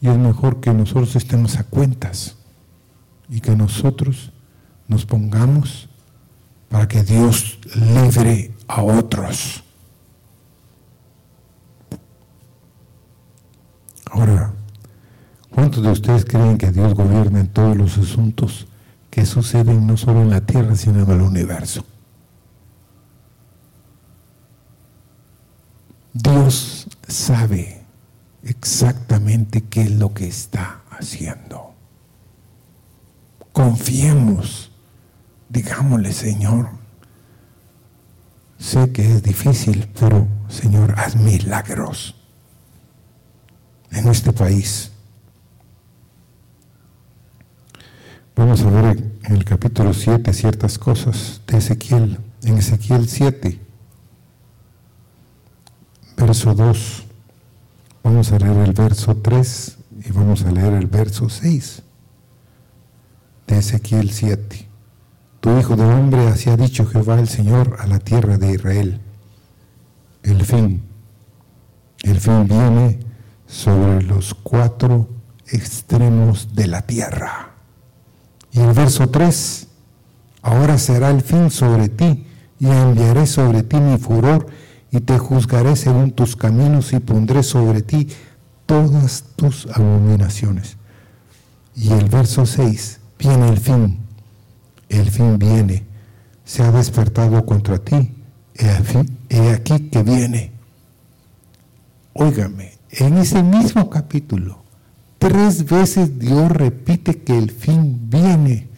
Y 0.00 0.08
es 0.08 0.16
mejor 0.16 0.60
que 0.60 0.72
nosotros 0.72 1.16
estemos 1.16 1.56
a 1.56 1.64
cuentas 1.64 2.36
y 3.28 3.40
que 3.40 3.56
nosotros 3.56 4.32
nos 4.88 5.04
pongamos 5.04 5.88
para 6.68 6.86
que 6.86 7.02
Dios 7.02 7.58
libre 7.74 8.54
a 8.68 8.82
otros. 8.82 9.62
Ahora, 14.10 14.52
¿Cuántos 15.56 15.82
de 15.82 15.90
ustedes 15.90 16.26
creen 16.26 16.58
que 16.58 16.70
Dios 16.70 16.92
gobierna 16.92 17.40
en 17.40 17.48
todos 17.48 17.74
los 17.74 17.96
asuntos 17.96 18.66
que 19.08 19.24
suceden 19.24 19.86
no 19.86 19.96
solo 19.96 20.20
en 20.20 20.28
la 20.28 20.42
tierra, 20.42 20.76
sino 20.76 21.02
en 21.02 21.10
el 21.10 21.22
universo? 21.22 21.82
Dios 26.12 26.86
sabe 27.08 27.86
exactamente 28.42 29.62
qué 29.62 29.80
es 29.80 29.92
lo 29.92 30.12
que 30.12 30.28
está 30.28 30.82
haciendo. 30.90 31.65
Confiemos, 33.56 34.70
digámosle, 35.48 36.12
Señor, 36.12 36.68
sé 38.58 38.92
que 38.92 39.14
es 39.14 39.22
difícil, 39.22 39.88
pero 39.98 40.28
Señor, 40.46 40.92
haz 40.98 41.16
milagros 41.16 42.16
en 43.92 44.08
este 44.08 44.34
país 44.34 44.92
Vamos 48.34 48.60
a 48.60 48.68
ver 48.68 48.98
en 49.24 49.34
el 49.34 49.46
capítulo 49.46 49.94
7 49.94 50.34
ciertas 50.34 50.78
cosas 50.78 51.40
de 51.46 51.56
Ezequiel, 51.56 52.18
en 52.42 52.58
Ezequiel 52.58 53.08
7, 53.08 53.58
verso 56.18 56.54
2. 56.54 57.04
Vamos 58.04 58.32
a 58.32 58.38
leer 58.38 58.58
el 58.58 58.72
verso 58.74 59.16
3 59.16 59.78
y 60.04 60.12
vamos 60.12 60.42
a 60.42 60.52
leer 60.52 60.74
el 60.74 60.88
verso 60.88 61.30
6 61.30 61.85
de 63.46 63.58
Ezequiel 63.58 64.10
7. 64.10 64.68
Tu 65.40 65.58
hijo 65.58 65.76
de 65.76 65.84
hombre, 65.84 66.28
así 66.28 66.50
ha 66.50 66.56
dicho 66.56 66.86
Jehová 66.86 67.20
el 67.20 67.28
Señor 67.28 67.76
a 67.78 67.86
la 67.86 67.98
tierra 67.98 68.38
de 68.38 68.52
Israel. 68.52 69.00
El 70.22 70.44
fin, 70.44 70.82
el 72.02 72.20
fin 72.20 72.46
viene 72.48 72.98
sobre 73.46 74.02
los 74.02 74.34
cuatro 74.34 75.08
extremos 75.46 76.54
de 76.54 76.66
la 76.66 76.82
tierra 76.82 77.56
y 78.56 78.60
el 78.60 78.72
verso 78.72 79.10
3, 79.10 79.68
ahora 80.40 80.78
será 80.78 81.10
el 81.10 81.20
fin 81.20 81.50
sobre 81.50 81.90
ti, 81.90 82.26
y 82.58 82.66
enviaré 82.66 83.26
sobre 83.26 83.62
ti 83.62 83.76
mi 83.76 83.98
furor, 83.98 84.46
y 84.90 85.00
te 85.00 85.18
juzgaré 85.18 85.76
según 85.76 86.12
tus 86.12 86.36
caminos, 86.36 86.94
y 86.94 87.00
pondré 87.00 87.42
sobre 87.42 87.82
ti 87.82 88.08
todas 88.64 89.24
tus 89.36 89.66
abominaciones. 89.66 90.78
Y 91.74 91.92
el 91.92 92.08
verso 92.08 92.46
6, 92.46 92.98
viene 93.18 93.48
el 93.48 93.58
fin, 93.58 93.98
el 94.88 95.10
fin 95.10 95.38
viene, 95.38 95.84
se 96.44 96.62
ha 96.62 96.70
despertado 96.70 97.44
contra 97.44 97.78
ti, 97.78 98.14
he 98.54 99.50
aquí 99.50 99.88
que 99.90 100.02
viene. 100.02 100.52
Óigame, 102.14 102.78
en 102.90 103.18
ese 103.18 103.42
mismo 103.42 103.90
capítulo, 103.90 104.66
Tres 105.18 105.64
veces 105.64 106.18
Dios 106.18 106.50
repite 106.50 107.22
que 107.22 107.36
el 107.36 107.50
fin 107.50 108.08
viene, 108.10 108.68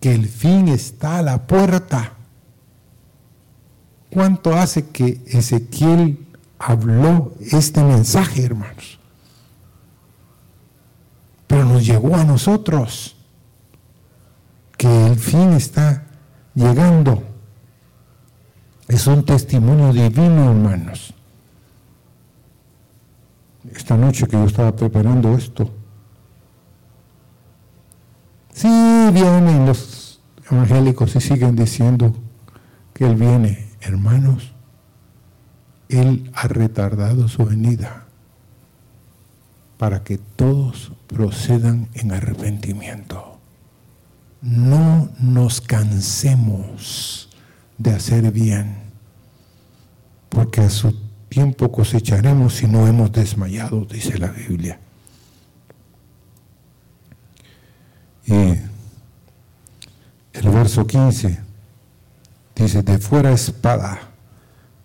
que 0.00 0.14
el 0.14 0.28
fin 0.28 0.68
está 0.68 1.18
a 1.18 1.22
la 1.22 1.46
puerta. 1.46 2.14
¿Cuánto 4.10 4.54
hace 4.54 4.88
que 4.88 5.20
Ezequiel 5.26 6.26
habló 6.58 7.34
este 7.40 7.82
mensaje, 7.82 8.44
hermanos? 8.44 8.98
Pero 11.46 11.64
nos 11.64 11.84
llegó 11.84 12.16
a 12.16 12.24
nosotros 12.24 13.16
que 14.80 15.06
el 15.06 15.16
fin 15.16 15.52
está 15.52 16.04
llegando. 16.54 17.22
Es 18.88 19.06
un 19.06 19.24
testimonio 19.24 19.92
divino, 19.92 20.50
hermanos 20.50 21.14
esta 23.74 23.96
noche 23.96 24.26
que 24.26 24.36
yo 24.36 24.44
estaba 24.44 24.74
preparando 24.74 25.36
esto. 25.36 25.70
Sí, 28.52 28.68
vienen 29.12 29.66
los 29.66 30.20
evangélicos 30.50 31.16
y 31.16 31.20
siguen 31.20 31.56
diciendo 31.56 32.14
que 32.92 33.06
Él 33.06 33.14
viene. 33.16 33.68
Hermanos, 33.80 34.52
Él 35.88 36.30
ha 36.34 36.48
retardado 36.48 37.28
su 37.28 37.44
venida. 37.44 38.06
para 39.78 40.04
que 40.04 40.18
todos 40.18 40.92
procedan 41.06 41.88
en 41.94 42.12
arrepentimiento. 42.12 43.29
No 44.42 45.10
nos 45.18 45.60
cansemos 45.60 47.28
de 47.76 47.90
hacer 47.90 48.30
bien, 48.32 48.76
porque 50.28 50.62
a 50.62 50.70
su 50.70 50.94
tiempo 51.28 51.70
cosecharemos 51.70 52.54
si 52.54 52.66
no 52.66 52.86
hemos 52.86 53.12
desmayado, 53.12 53.84
dice 53.84 54.18
la 54.18 54.28
Biblia. 54.28 54.78
Y 58.26 58.32
el 60.32 60.48
verso 60.50 60.86
15 60.86 61.40
dice, 62.54 62.82
de 62.82 62.98
fuera 62.98 63.32
espada, 63.32 63.98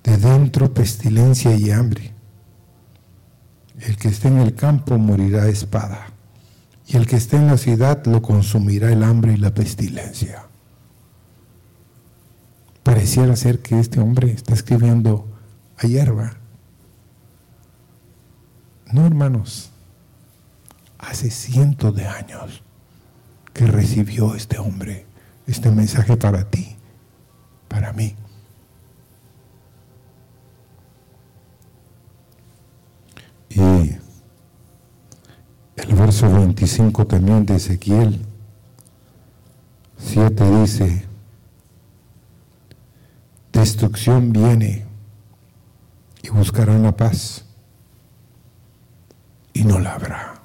de 0.03 0.17
dentro 0.17 0.73
pestilencia 0.73 1.55
y 1.55 1.71
hambre. 1.71 2.11
El 3.79 3.97
que 3.97 4.07
esté 4.07 4.29
en 4.29 4.37
el 4.37 4.55
campo 4.55 4.97
morirá 4.97 5.47
espada, 5.47 6.07
y 6.87 6.97
el 6.97 7.07
que 7.07 7.15
esté 7.15 7.37
en 7.37 7.47
la 7.47 7.57
ciudad 7.57 8.05
lo 8.05 8.21
consumirá 8.21 8.91
el 8.91 9.03
hambre 9.03 9.33
y 9.33 9.37
la 9.37 9.53
pestilencia. 9.53 10.47
Pareciera 12.83 13.35
ser 13.35 13.59
que 13.61 13.79
este 13.79 13.99
hombre 13.99 14.31
está 14.31 14.53
escribiendo 14.53 15.27
a 15.77 15.87
hierba. 15.87 16.37
No, 18.91 19.05
hermanos, 19.05 19.71
hace 20.99 21.31
cientos 21.31 21.95
de 21.95 22.05
años 22.05 22.61
que 23.53 23.65
recibió 23.65 24.35
este 24.35 24.59
hombre 24.59 25.05
este 25.47 25.69
mensaje 25.71 26.17
para 26.17 26.49
ti, 26.49 26.75
para 27.67 27.93
mí. 27.93 28.15
Y 33.49 33.95
el 35.87 35.95
verso 35.95 36.31
25 36.31 37.05
también 37.05 37.45
de 37.45 37.55
Ezequiel 37.55 38.25
7 39.97 40.61
dice, 40.61 41.05
destrucción 43.51 44.33
viene 44.33 44.85
y 46.21 46.29
buscarán 46.29 46.83
la 46.83 46.95
paz 46.95 47.45
y 49.53 49.63
no 49.63 49.79
la 49.79 49.93
habrá. 49.93 50.41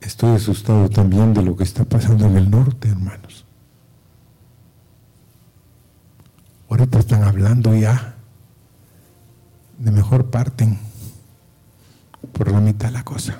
Estoy 0.00 0.36
asustado 0.36 0.88
también 0.90 1.32
de 1.32 1.42
lo 1.42 1.56
que 1.56 1.64
está 1.64 1.84
pasando 1.84 2.26
en 2.26 2.36
el 2.36 2.50
norte, 2.50 2.88
hermanos. 2.88 3.44
Ahorita 6.68 6.98
están 6.98 7.22
hablando 7.22 7.74
ya 7.74 8.14
de 9.78 9.90
mejor 9.90 10.30
parten 10.30 10.78
por 12.34 12.50
la 12.50 12.60
mitad 12.60 12.90
la 12.90 13.04
cosa. 13.04 13.38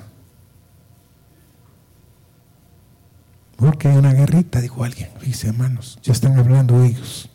Porque 3.57 3.87
hay 3.87 3.97
una 3.97 4.13
guerrita, 4.13 4.59
dijo 4.59 4.83
alguien. 4.83 5.09
Dice, 5.23 5.49
hermanos, 5.49 5.99
ya 6.01 6.13
están 6.13 6.37
hablando 6.37 6.83
ellos. 6.83 7.29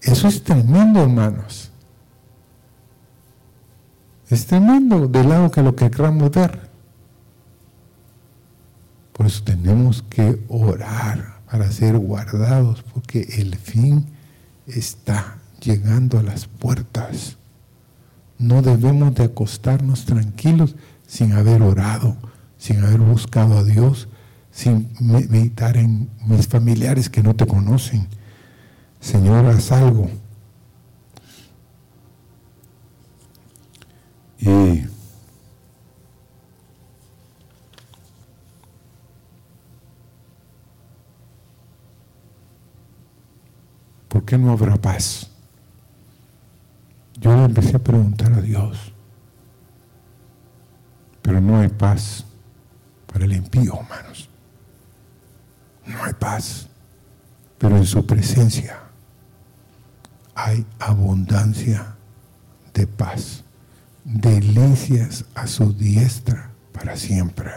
Eso 0.00 0.28
es 0.28 0.42
tremendo, 0.42 1.02
hermanos. 1.02 1.72
Es 4.28 4.46
tremendo 4.46 5.08
del 5.08 5.28
lado 5.28 5.50
que 5.50 5.62
lo 5.62 5.74
que 5.74 5.90
queramos 5.90 6.30
ver. 6.30 6.68
Por 9.12 9.26
eso 9.26 9.42
tenemos 9.44 10.02
que 10.02 10.44
orar 10.48 11.40
para 11.50 11.70
ser 11.70 11.96
guardados, 11.98 12.82
porque 12.92 13.22
el 13.38 13.56
fin 13.56 14.06
está 14.66 15.38
llegando 15.60 16.18
a 16.18 16.22
las 16.22 16.46
puertas. 16.46 17.35
No 18.38 18.62
debemos 18.62 19.14
de 19.14 19.24
acostarnos 19.24 20.04
tranquilos 20.04 20.76
sin 21.06 21.32
haber 21.32 21.62
orado, 21.62 22.16
sin 22.58 22.82
haber 22.82 23.00
buscado 23.00 23.58
a 23.58 23.64
Dios, 23.64 24.08
sin 24.50 24.90
meditar 25.00 25.76
en 25.76 26.10
mis 26.26 26.46
familiares 26.48 27.08
que 27.08 27.22
no 27.22 27.34
te 27.34 27.46
conocen. 27.46 28.08
Señor, 29.00 29.46
haz 29.46 29.72
algo. 29.72 30.10
Y 34.38 34.84
¿por 44.08 44.24
qué 44.24 44.36
no 44.36 44.52
habrá 44.52 44.76
paz? 44.76 45.35
Yo 47.18 47.34
le 47.34 47.44
empecé 47.44 47.76
a 47.76 47.78
preguntar 47.78 48.32
a 48.32 48.40
Dios, 48.40 48.92
pero 51.22 51.40
no 51.40 51.58
hay 51.58 51.68
paz 51.68 52.24
para 53.06 53.24
el 53.24 53.32
impío, 53.32 53.78
hermanos. 53.80 54.28
No 55.86 56.02
hay 56.04 56.12
paz, 56.12 56.68
pero 57.58 57.76
en 57.76 57.86
su 57.86 58.04
presencia 58.06 58.80
hay 60.34 60.66
abundancia 60.78 61.96
de 62.74 62.86
paz 62.86 63.44
delicias 64.06 65.24
a 65.34 65.46
su 65.46 65.72
diestra 65.72 66.50
para 66.72 66.96
siempre. 66.96 67.50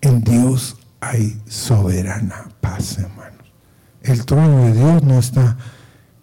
En 0.00 0.22
Dios 0.22 0.76
hay 1.00 1.40
soberana 1.46 2.48
paz, 2.60 2.98
hermanos. 2.98 3.52
El 4.02 4.24
trono 4.24 4.64
de 4.64 4.72
Dios 4.72 5.02
no 5.02 5.18
está 5.18 5.56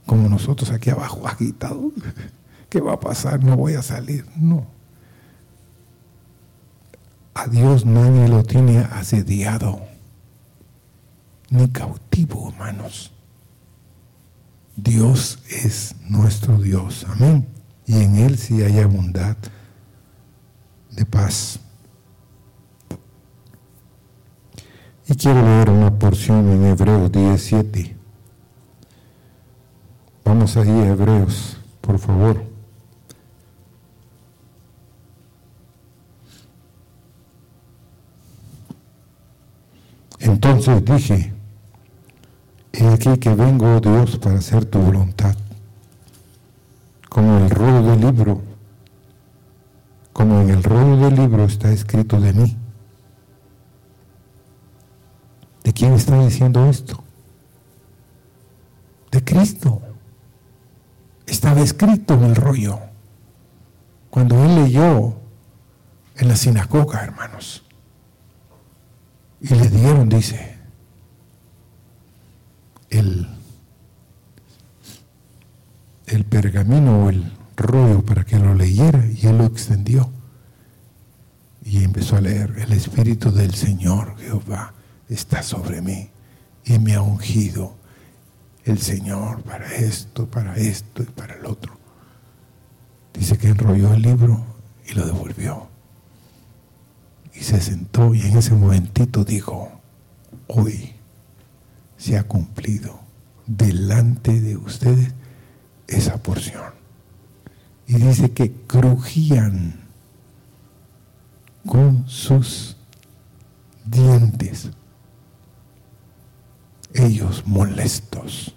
como 0.06 0.30
nosotros 0.30 0.72
aquí 0.72 0.90
abajo, 0.90 1.28
agitado. 1.28 1.92
¿Qué 2.70 2.82
va 2.82 2.94
a 2.94 3.00
pasar? 3.00 3.44
No 3.44 3.56
voy 3.56 3.74
a 3.76 3.82
salir. 3.82 4.26
No. 4.36 4.66
A 7.34 7.48
Dios 7.48 7.86
nadie 7.86 8.28
lo 8.30 8.44
tiene 8.44 8.80
asediado, 8.80 9.82
ni 11.50 11.68
cautivo, 11.68 12.50
hermanos. 12.50 13.12
Dios 14.78 15.40
es 15.50 15.96
nuestro 16.08 16.58
Dios. 16.58 17.06
Amén 17.10 17.56
y 17.88 18.02
en 18.02 18.16
Él 18.18 18.38
sí 18.38 18.62
hay 18.62 18.80
abundad 18.80 19.38
de 20.92 21.06
paz. 21.06 21.60
Y 25.08 25.16
quiero 25.16 25.42
leer 25.42 25.70
una 25.70 25.98
porción 26.00 26.50
en 26.50 26.66
Hebreos 26.66 27.12
17. 27.12 27.95
Vamos 30.26 30.58
ahí 30.58 30.70
Hebreos, 30.70 31.58
por 31.80 31.98
favor. 32.00 32.44
Entonces 40.20 40.84
dije, 40.84 41.34
he 42.74 42.88
aquí 42.88 43.18
que 43.20 43.34
vengo, 43.34 43.78
oh 43.78 43.80
Dios, 43.80 44.18
para 44.18 44.40
hacer 44.40 44.66
tu 44.66 44.80
voluntad 44.80 45.36
como 47.16 47.38
el 47.38 47.50
rollo 47.50 47.82
del 47.82 48.02
libro, 48.02 48.42
como 50.12 50.42
en 50.42 50.50
el 50.50 50.64
rollo 50.64 50.98
del 50.98 51.16
libro 51.16 51.46
está 51.46 51.72
escrito 51.72 52.20
de 52.20 52.34
mí. 52.34 52.58
¿De 55.64 55.72
quién 55.72 55.94
está 55.94 56.22
diciendo 56.22 56.66
esto? 56.66 57.02
De 59.12 59.24
Cristo. 59.24 59.82
Estaba 61.28 61.62
escrito 61.62 62.14
en 62.16 62.24
el 62.24 62.36
rollo. 62.36 62.80
Cuando 64.10 64.44
él 64.44 64.56
leyó 64.64 65.18
en 66.16 66.28
la 66.28 66.36
sinagoga, 66.36 67.04
hermanos, 67.04 67.64
y 69.42 69.54
le 69.54 69.70
dieron, 69.70 70.08
dice, 70.10 70.58
el 72.90 73.28
el 76.08 76.24
pergamino 76.24 77.06
o 77.06 77.10
el 77.10 77.32
rollo 77.56 78.04
para 78.04 78.24
que 78.26 78.38
lo 78.38 78.54
leyera 78.54 79.06
y 79.06 79.28
él 79.28 79.38
lo 79.38 79.46
extendió. 79.46 80.10
Y 81.64 81.84
empezó 81.84 82.18
a 82.18 82.22
leer, 82.22 82.54
el 82.60 82.74
Espíritu 82.74 83.32
del 83.32 83.56
Señor 83.56 84.16
Jehová 84.20 84.74
está 85.10 85.42
sobre 85.42 85.82
mí 85.82 86.10
y 86.64 86.78
me 86.80 86.94
ha 86.94 87.02
ungido 87.02 87.76
el 88.66 88.80
Señor 88.80 89.42
para 89.44 89.74
esto, 89.76 90.30
para 90.30 90.58
esto 90.58 91.04
y 91.04 91.06
para 91.06 91.36
el 91.36 91.46
otro. 91.46 91.78
Dice 93.14 93.38
que 93.38 93.48
enrolló 93.48 93.94
el 93.94 94.02
libro 94.02 94.44
y 94.86 94.94
lo 94.94 95.06
devolvió. 95.06 95.68
Y 97.34 97.42
se 97.42 97.62
sentó 97.62 98.14
y 98.14 98.22
en 98.22 98.38
ese 98.38 98.54
momentito 98.54 99.24
dijo, 99.24 99.72
hoy 100.48 100.96
se 101.98 102.18
ha 102.18 102.24
cumplido 102.24 103.00
delante 103.46 104.42
de 104.42 104.58
ustedes 104.58 105.14
esa 105.88 106.22
porción. 106.22 106.74
Y 107.88 107.96
dice 107.96 108.32
que 108.32 108.52
crujían 108.52 109.86
con 111.66 112.08
sus 112.08 112.78
dientes, 113.86 114.72
ellos 116.94 117.44
molestos, 117.46 118.55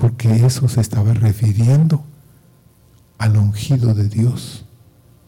porque 0.00 0.46
eso 0.46 0.66
se 0.66 0.80
estaba 0.80 1.12
refiriendo 1.12 2.02
al 3.18 3.36
ungido 3.36 3.92
de 3.94 4.08
Dios, 4.08 4.64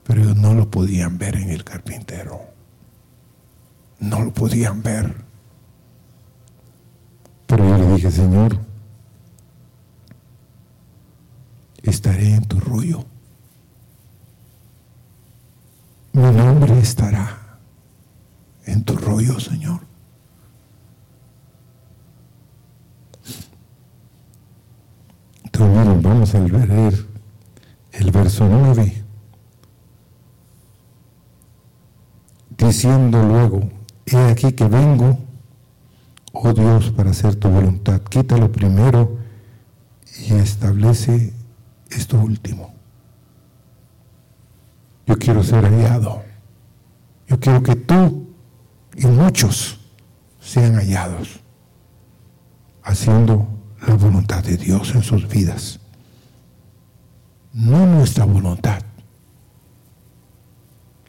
pero 0.02 0.22
ellos 0.22 0.36
no 0.36 0.54
lo 0.54 0.70
podían 0.70 1.18
ver 1.18 1.36
en 1.36 1.50
el 1.50 1.62
carpintero. 1.62 2.40
No 4.00 4.24
lo 4.24 4.32
podían 4.32 4.82
ver. 4.82 5.14
Pero 7.46 7.68
yo 7.68 7.76
le 7.76 7.94
dije, 7.94 8.10
Señor, 8.10 8.58
estaré 11.82 12.34
en 12.34 12.44
tu 12.46 12.58
rollo. 12.58 13.04
Mi 16.14 16.22
nombre 16.22 16.78
estará 16.78 17.58
en 18.64 18.82
tu 18.84 18.96
rollo, 18.96 19.38
Señor. 19.38 19.91
Vamos 25.62 26.34
a 26.34 26.40
leer 26.40 27.06
el 27.92 28.10
verso 28.10 28.48
9, 28.48 29.04
diciendo 32.58 33.22
luego, 33.22 33.70
he 34.06 34.16
aquí 34.16 34.52
que 34.52 34.66
vengo, 34.66 35.18
oh 36.32 36.52
Dios, 36.52 36.90
para 36.90 37.10
hacer 37.10 37.36
tu 37.36 37.48
voluntad. 37.48 38.00
Quítalo 38.02 38.50
primero 38.50 39.18
y 40.26 40.34
establece 40.34 41.32
esto 41.90 42.18
último. 42.18 42.74
Yo 45.06 45.16
quiero 45.16 45.44
ser 45.44 45.64
hallado. 45.64 46.22
Yo 47.28 47.38
quiero 47.38 47.62
que 47.62 47.76
tú 47.76 48.34
y 48.96 49.06
muchos 49.06 49.78
sean 50.40 50.74
hallados 50.74 51.40
haciendo 52.82 53.61
la 53.86 53.94
voluntad 53.94 54.42
de 54.44 54.56
Dios 54.56 54.94
en 54.94 55.02
sus 55.02 55.28
vidas. 55.28 55.80
No 57.52 57.86
nuestra 57.86 58.24
voluntad, 58.24 58.80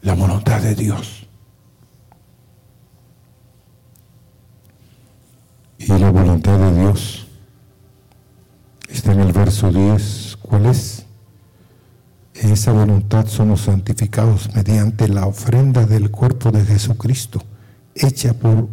la 0.01 0.13
voluntad 0.13 0.61
de 0.61 0.75
Dios. 0.75 1.27
Y 5.77 5.87
la 5.87 6.09
voluntad 6.11 6.57
de 6.57 6.79
Dios 6.79 7.27
está 8.89 9.11
en 9.11 9.19
el 9.21 9.33
verso 9.33 9.71
10. 9.71 10.37
¿Cuál 10.41 10.65
es? 10.65 11.05
En 12.35 12.51
esa 12.51 12.71
voluntad 12.71 13.27
somos 13.27 13.61
santificados 13.61 14.53
mediante 14.55 15.07
la 15.07 15.27
ofrenda 15.27 15.85
del 15.85 16.09
cuerpo 16.09 16.51
de 16.51 16.65
Jesucristo, 16.65 17.41
hecha 17.95 18.33
por 18.33 18.67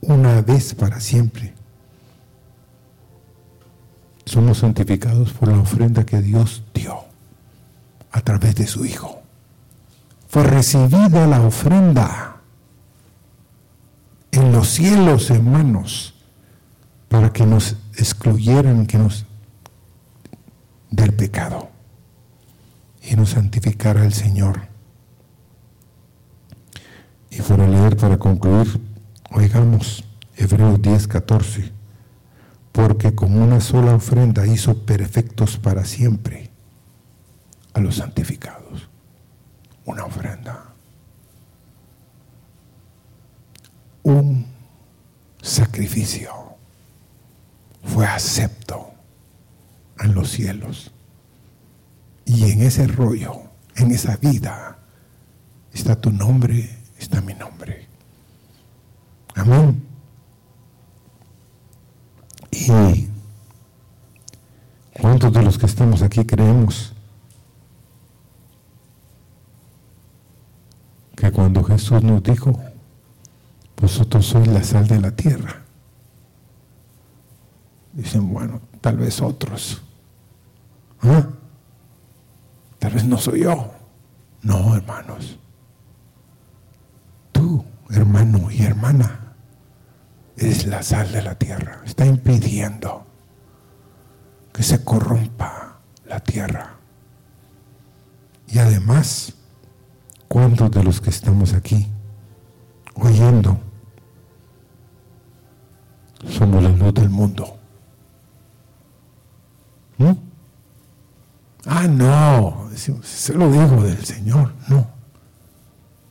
una 0.00 0.42
vez 0.42 0.74
para 0.74 1.00
siempre 1.00 1.54
somos 4.30 4.58
santificados 4.58 5.32
por 5.32 5.48
la 5.48 5.58
ofrenda 5.58 6.06
que 6.06 6.22
Dios 6.22 6.62
dio 6.72 7.00
a 8.12 8.20
través 8.20 8.54
de 8.54 8.68
su 8.68 8.84
Hijo. 8.84 9.22
Fue 10.28 10.44
recibida 10.44 11.26
la 11.26 11.40
ofrenda 11.40 12.36
en 14.30 14.52
los 14.52 14.68
cielos, 14.68 15.30
hermanos, 15.30 16.14
para 17.08 17.32
que 17.32 17.44
nos 17.44 17.74
excluyeran 17.96 18.86
que 18.86 18.98
nos, 18.98 19.26
del 20.92 21.12
pecado 21.12 21.68
y 23.02 23.16
nos 23.16 23.30
santificara 23.30 24.04
el 24.04 24.12
Señor. 24.12 24.68
Y 27.32 27.42
por 27.42 27.58
leer 27.58 27.96
para 27.96 28.16
concluir, 28.16 28.80
oigamos 29.32 30.04
Hebreos 30.36 30.80
10, 30.80 31.08
14 31.08 31.79
porque 32.72 33.14
con 33.14 33.40
una 33.40 33.60
sola 33.60 33.94
ofrenda 33.94 34.46
hizo 34.46 34.84
perfectos 34.84 35.56
para 35.58 35.84
siempre 35.84 36.50
a 37.72 37.80
los 37.80 37.96
santificados. 37.96 38.88
Una 39.84 40.04
ofrenda. 40.04 40.66
Un 44.02 44.46
sacrificio 45.42 46.32
fue 47.84 48.06
acepto 48.06 48.92
en 49.98 50.14
los 50.14 50.30
cielos. 50.30 50.92
Y 52.24 52.52
en 52.52 52.62
ese 52.62 52.86
rollo, 52.86 53.42
en 53.76 53.90
esa 53.90 54.16
vida, 54.16 54.78
está 55.72 56.00
tu 56.00 56.12
nombre, 56.12 56.78
está 56.98 57.20
mi 57.20 57.34
nombre. 57.34 57.86
Amén. 59.34 59.89
¿Y 62.50 63.08
cuántos 65.00 65.32
de 65.32 65.42
los 65.42 65.58
que 65.58 65.66
estamos 65.66 66.02
aquí 66.02 66.24
creemos 66.24 66.92
que 71.16 71.30
cuando 71.30 71.62
Jesús 71.62 72.02
nos 72.02 72.22
dijo, 72.22 72.58
vosotros 73.76 74.26
sois 74.26 74.48
la 74.48 74.62
sal 74.62 74.86
de 74.88 75.00
la 75.00 75.10
tierra? 75.10 75.62
Dicen, 77.92 78.32
bueno, 78.32 78.60
tal 78.80 78.96
vez 78.98 79.20
otros. 79.20 79.82
¿Ah? 81.02 81.28
Tal 82.78 82.92
vez 82.94 83.04
no 83.04 83.18
soy 83.18 83.42
yo. 83.42 83.72
No, 84.42 84.74
hermanos. 84.74 85.38
Tú, 87.32 87.64
hermano 87.90 88.50
y 88.50 88.62
hermana, 88.62 89.29
es 90.36 90.66
la 90.66 90.82
sal 90.82 91.12
de 91.12 91.22
la 91.22 91.34
tierra. 91.34 91.82
Está 91.84 92.06
impidiendo 92.06 93.06
que 94.52 94.62
se 94.62 94.84
corrompa 94.84 95.80
la 96.06 96.20
tierra. 96.20 96.74
Y 98.48 98.58
además, 98.58 99.34
¿cuántos 100.28 100.70
de 100.70 100.82
los 100.82 101.00
que 101.00 101.10
estamos 101.10 101.54
aquí 101.54 101.86
oyendo 102.94 103.58
somos 106.28 106.62
la 106.62 106.70
luz 106.70 106.94
del 106.94 107.10
mundo? 107.10 107.56
¿Mm? 109.98 110.12
Ah, 111.66 111.86
no, 111.86 112.70
se 112.74 113.34
lo 113.34 113.50
digo 113.50 113.82
del 113.82 114.04
Señor, 114.04 114.54
no. 114.68 114.88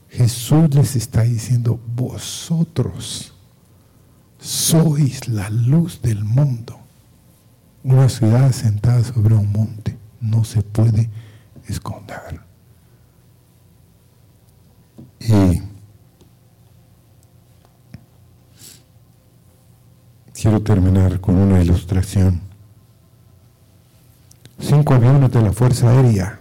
Jesús 0.09 0.73
les 0.73 0.95
está 0.95 1.21
diciendo, 1.21 1.79
vosotros 1.95 3.33
sois 4.69 5.27
la 5.27 5.49
luz 5.49 5.99
del 6.03 6.23
mundo. 6.23 6.77
Una 7.83 8.07
ciudad 8.07 8.51
sentada 8.51 9.03
sobre 9.03 9.33
un 9.33 9.51
monte 9.51 9.97
no 10.21 10.43
se 10.43 10.61
puede 10.61 11.09
esconder. 11.67 12.39
Y 15.21 15.59
quiero 20.39 20.61
terminar 20.61 21.19
con 21.19 21.35
una 21.35 21.63
ilustración. 21.63 22.39
Cinco 24.59 24.93
aviones 24.93 25.31
de 25.31 25.41
la 25.41 25.51
Fuerza 25.51 25.89
Aérea 25.89 26.39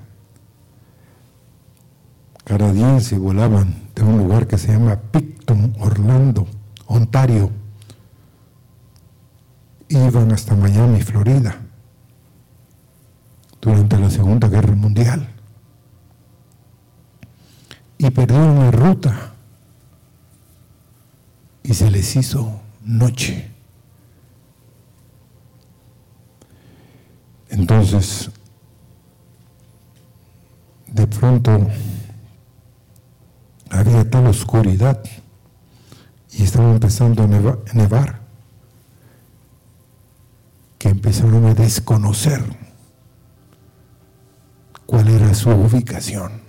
canadiense 2.45 3.17
volaban 3.17 3.75
de 3.95 4.03
un 4.03 4.19
lugar 4.19 4.47
que 4.47 4.59
se 4.59 4.73
llama 4.73 5.01
Picton, 5.13 5.75
Orlando, 5.81 6.47
Ontario, 6.87 7.51
iban 9.89 10.33
hasta 10.33 10.55
Miami, 10.55 11.01
Florida, 11.03 11.57
durante 13.61 13.99
la 13.99 14.11
Segunda 14.11 14.49
Guerra 14.49 14.75
Mundial. 14.75 15.29
Y 17.97 18.11
perdieron 18.11 18.59
la 18.59 18.71
ruta 18.71 19.33
y 21.63 21.75
se 21.75 21.91
les 21.91 22.15
hizo 22.17 22.61
noche. 22.85 23.51
Entonces, 27.49 28.31
de 30.87 31.07
pronto 31.07 31.67
había 33.71 34.09
tal 34.09 34.27
oscuridad 34.29 35.03
y 36.31 36.45
estaba 36.45 36.71
empezando 36.71 37.25
a 37.25 37.27
nevar 37.75 38.18
que 40.79 40.89
empezaron 40.89 41.45
a 41.47 41.55
desconocer 41.55 42.41
cuál 44.87 45.09
era 45.09 45.35
su 45.35 45.51
ubicación. 45.51 46.41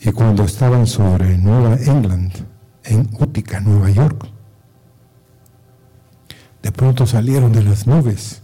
Y 0.00 0.12
cuando 0.12 0.44
estaban 0.44 0.86
sobre 0.86 1.38
Nueva 1.38 1.76
England, 1.76 2.32
en 2.84 3.08
Utica, 3.18 3.58
Nueva 3.60 3.90
York, 3.90 4.28
de 6.62 6.70
pronto 6.70 7.06
salieron 7.06 7.52
de 7.52 7.62
las 7.62 7.86
nubes 7.86 8.42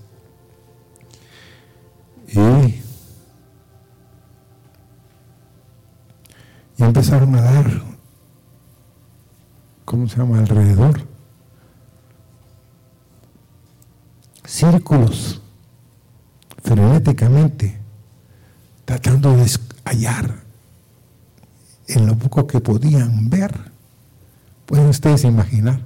y, 2.29 2.41
y 2.41 2.83
empezaron 6.79 7.35
a 7.37 7.43
dar, 7.43 7.83
¿cómo 9.85 10.09
se 10.09 10.17
llama?, 10.17 10.39
alrededor 10.39 11.12
círculos 14.53 15.41
frenéticamente, 16.63 17.79
tratando 18.85 19.35
de 19.35 19.51
hallar 19.85 20.43
en 21.89 22.07
lo 22.07 22.19
poco 22.19 22.47
que 22.47 22.61
podían 22.61 23.31
ver. 23.31 23.73
Pueden 24.67 24.89
ustedes 24.89 25.25
imaginar 25.25 25.81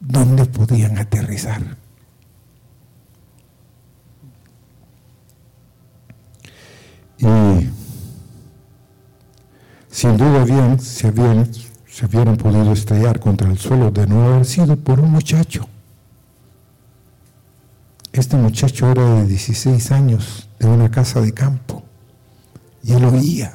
dónde 0.00 0.44
podían 0.46 0.98
aterrizar. 0.98 1.62
Y 7.18 7.70
sin 9.88 10.16
duda 10.16 10.44
bien 10.44 10.80
se, 10.80 11.06
habían, 11.06 11.48
se 11.86 12.06
hubieran 12.06 12.36
podido 12.36 12.72
estrellar 12.72 13.20
contra 13.20 13.48
el 13.48 13.56
suelo 13.56 13.92
de 13.92 14.08
no 14.08 14.24
haber 14.24 14.44
sido 14.44 14.76
por 14.76 14.98
un 14.98 15.12
muchacho. 15.12 15.68
Este 18.12 18.36
muchacho 18.36 18.90
era 18.90 19.22
de 19.22 19.26
16 19.26 19.90
años, 19.92 20.48
de 20.58 20.68
una 20.68 20.90
casa 20.90 21.20
de 21.20 21.32
campo, 21.32 21.82
y 22.82 22.92
él 22.92 23.04
oía 23.04 23.54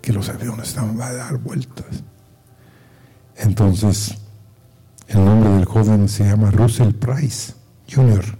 que 0.00 0.12
los 0.12 0.28
aviones 0.28 0.68
estaban 0.68 1.00
a 1.00 1.12
dar 1.12 1.36
vueltas. 1.38 2.02
Entonces, 3.36 4.16
el 5.08 5.24
nombre 5.24 5.50
del 5.50 5.64
joven 5.64 6.08
se 6.08 6.24
llama 6.24 6.50
Russell 6.50 6.92
Price 6.94 7.54
Jr. 7.92 8.38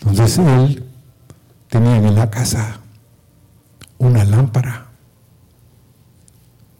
Entonces 0.00 0.38
él 0.38 0.84
tenía 1.68 1.96
en 1.96 2.14
la 2.14 2.30
casa 2.30 2.80
una 3.98 4.24
lámpara 4.24 4.86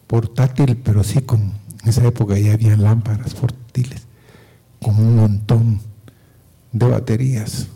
portátil, 0.07 0.76
pero 0.76 1.03
sí 1.03 1.22
con, 1.22 1.41
en 1.41 1.89
esa 1.89 2.05
época 2.05 2.39
ya 2.39 2.53
había 2.53 2.76
lámparas 2.76 3.35
portátiles, 3.35 4.07
con 4.85 4.99
un 4.99 5.16
montón 5.16 5.80
de 6.70 6.87
baterías. 6.87 7.68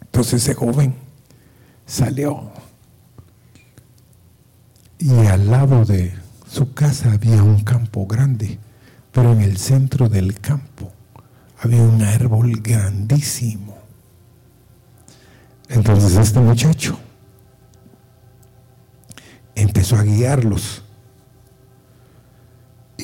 Entonces 0.00 0.42
ese 0.42 0.54
joven 0.54 0.96
salió 1.86 2.50
y 4.98 5.12
al 5.26 5.48
lado 5.48 5.84
de 5.84 6.12
su 6.48 6.74
casa 6.74 7.12
había 7.12 7.40
un 7.40 7.62
campo 7.62 8.04
grande, 8.04 8.58
pero 9.12 9.32
en 9.32 9.42
el 9.42 9.58
centro 9.58 10.08
del 10.08 10.40
campo 10.40 10.90
había 11.60 11.82
un 11.82 12.02
árbol 12.02 12.60
grandísimo. 12.60 13.78
Entonces 15.68 16.16
este 16.16 16.40
muchacho 16.40 16.98
empezó 19.54 19.94
a 19.94 20.02
guiarlos 20.02 20.81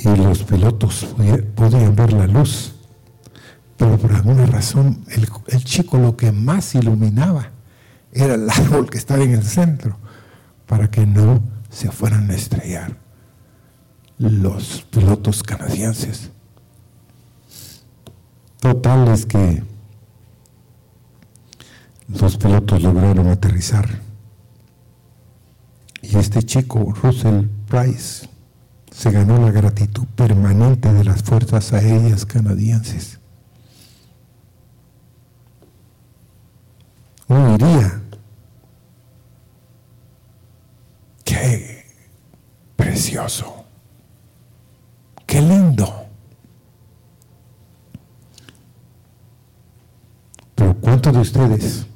y 0.04 0.16
los 0.16 0.42
pilotos 0.42 1.14
podían 1.54 1.94
ver 1.94 2.12
la 2.12 2.26
luz, 2.26 2.74
pero 3.76 3.96
por 3.98 4.12
alguna 4.12 4.46
razón 4.46 5.04
el, 5.08 5.28
el 5.48 5.64
chico 5.64 5.98
lo 5.98 6.16
que 6.16 6.32
más 6.32 6.74
iluminaba 6.74 7.50
era 8.12 8.34
el 8.34 8.48
árbol 8.48 8.90
que 8.90 8.98
estaba 8.98 9.22
en 9.22 9.34
el 9.34 9.44
centro, 9.44 9.98
para 10.66 10.90
que 10.90 11.06
no 11.06 11.42
se 11.70 11.90
fueran 11.90 12.30
a 12.30 12.34
estrellar 12.34 12.96
los 14.18 14.82
pilotos 14.90 15.42
canadienses. 15.42 16.30
Total 18.60 19.08
es 19.08 19.24
que 19.24 19.62
los 22.08 22.36
pilotos 22.36 22.82
lograron 22.82 23.28
aterrizar 23.28 24.08
y 26.02 26.16
este 26.16 26.42
chico, 26.42 26.94
Russell 27.02 27.46
Price, 27.68 28.28
se 28.98 29.12
ganó 29.12 29.38
la 29.38 29.52
gratitud 29.52 30.08
permanente 30.16 30.92
de 30.92 31.04
las 31.04 31.22
fuerzas 31.22 31.72
aéreas 31.72 32.26
canadienses. 32.26 33.20
Uno 37.28 37.56
diría, 37.56 38.02
qué 41.22 41.84
precioso, 42.74 43.66
qué 45.26 45.42
lindo. 45.42 46.06
Pero 50.56 50.74
¿cuántos 50.74 51.12
de 51.12 51.20
ustedes 51.20 51.86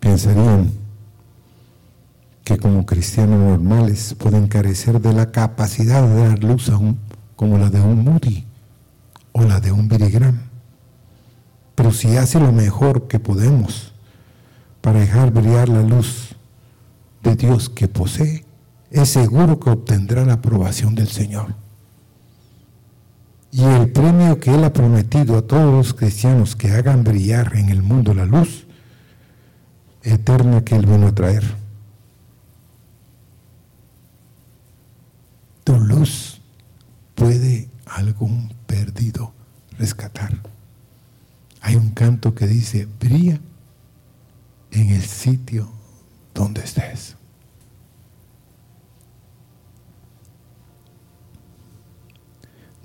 pensarían 0.00 0.79
que 2.50 2.58
como 2.58 2.84
cristianos 2.84 3.38
normales 3.38 4.16
pueden 4.18 4.48
carecer 4.48 5.00
de 5.00 5.12
la 5.12 5.30
capacidad 5.30 6.02
de 6.02 6.28
dar 6.28 6.42
luz 6.42 6.68
aún 6.68 6.98
como 7.36 7.58
la 7.58 7.70
de 7.70 7.80
un 7.80 8.02
Moody 8.02 8.44
o 9.30 9.44
la 9.44 9.60
de 9.60 9.70
un 9.70 9.88
Billy 9.88 10.18
Pero 11.76 11.92
si 11.92 12.16
hace 12.16 12.40
lo 12.40 12.50
mejor 12.50 13.06
que 13.06 13.20
podemos 13.20 13.92
para 14.80 14.98
dejar 14.98 15.30
brillar 15.30 15.68
la 15.68 15.82
luz 15.82 16.34
de 17.22 17.36
Dios 17.36 17.68
que 17.68 17.86
posee, 17.86 18.44
es 18.90 19.08
seguro 19.10 19.60
que 19.60 19.70
obtendrá 19.70 20.24
la 20.24 20.32
aprobación 20.32 20.96
del 20.96 21.06
Señor. 21.06 21.54
Y 23.52 23.62
el 23.62 23.92
premio 23.92 24.40
que 24.40 24.52
Él 24.52 24.64
ha 24.64 24.72
prometido 24.72 25.38
a 25.38 25.42
todos 25.42 25.72
los 25.72 25.94
cristianos 25.94 26.56
que 26.56 26.72
hagan 26.72 27.04
brillar 27.04 27.54
en 27.54 27.68
el 27.68 27.84
mundo 27.84 28.12
la 28.12 28.24
luz 28.24 28.66
eterna 30.02 30.64
que 30.64 30.74
Él 30.74 30.86
vino 30.86 31.06
a 31.06 31.14
traer. 31.14 31.59
Luz 35.78 36.40
puede 37.14 37.68
algún 37.86 38.52
perdido 38.66 39.32
rescatar. 39.78 40.32
Hay 41.60 41.76
un 41.76 41.90
canto 41.90 42.34
que 42.34 42.46
dice, 42.46 42.86
brilla 42.98 43.40
en 44.70 44.90
el 44.90 45.02
sitio 45.02 45.70
donde 46.34 46.62
estés. 46.62 47.16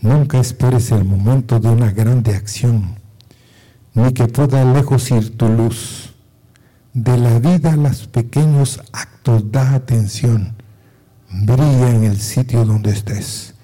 Nunca 0.01 0.39
esperes 0.39 0.91
el 0.91 1.03
momento 1.03 1.59
de 1.59 1.69
una 1.69 1.91
grande 1.91 2.36
acción, 2.36 2.99
ni 3.93 4.13
que 4.13 4.27
pueda 4.27 4.63
lejos 4.73 5.09
ir 5.11 5.36
tu 5.38 5.47
luz. 5.49 6.13
De 6.93 7.17
la 7.17 7.39
vida 7.39 7.73
a 7.73 7.75
los 7.75 8.07
pequeños 8.07 8.81
actos 8.93 9.51
da 9.51 9.73
atención 9.73 10.54
brilla 11.43 11.89
en 11.89 12.03
el 12.03 12.19
sitio 12.19 12.63
donde 12.65 12.91
estés. 12.91 13.55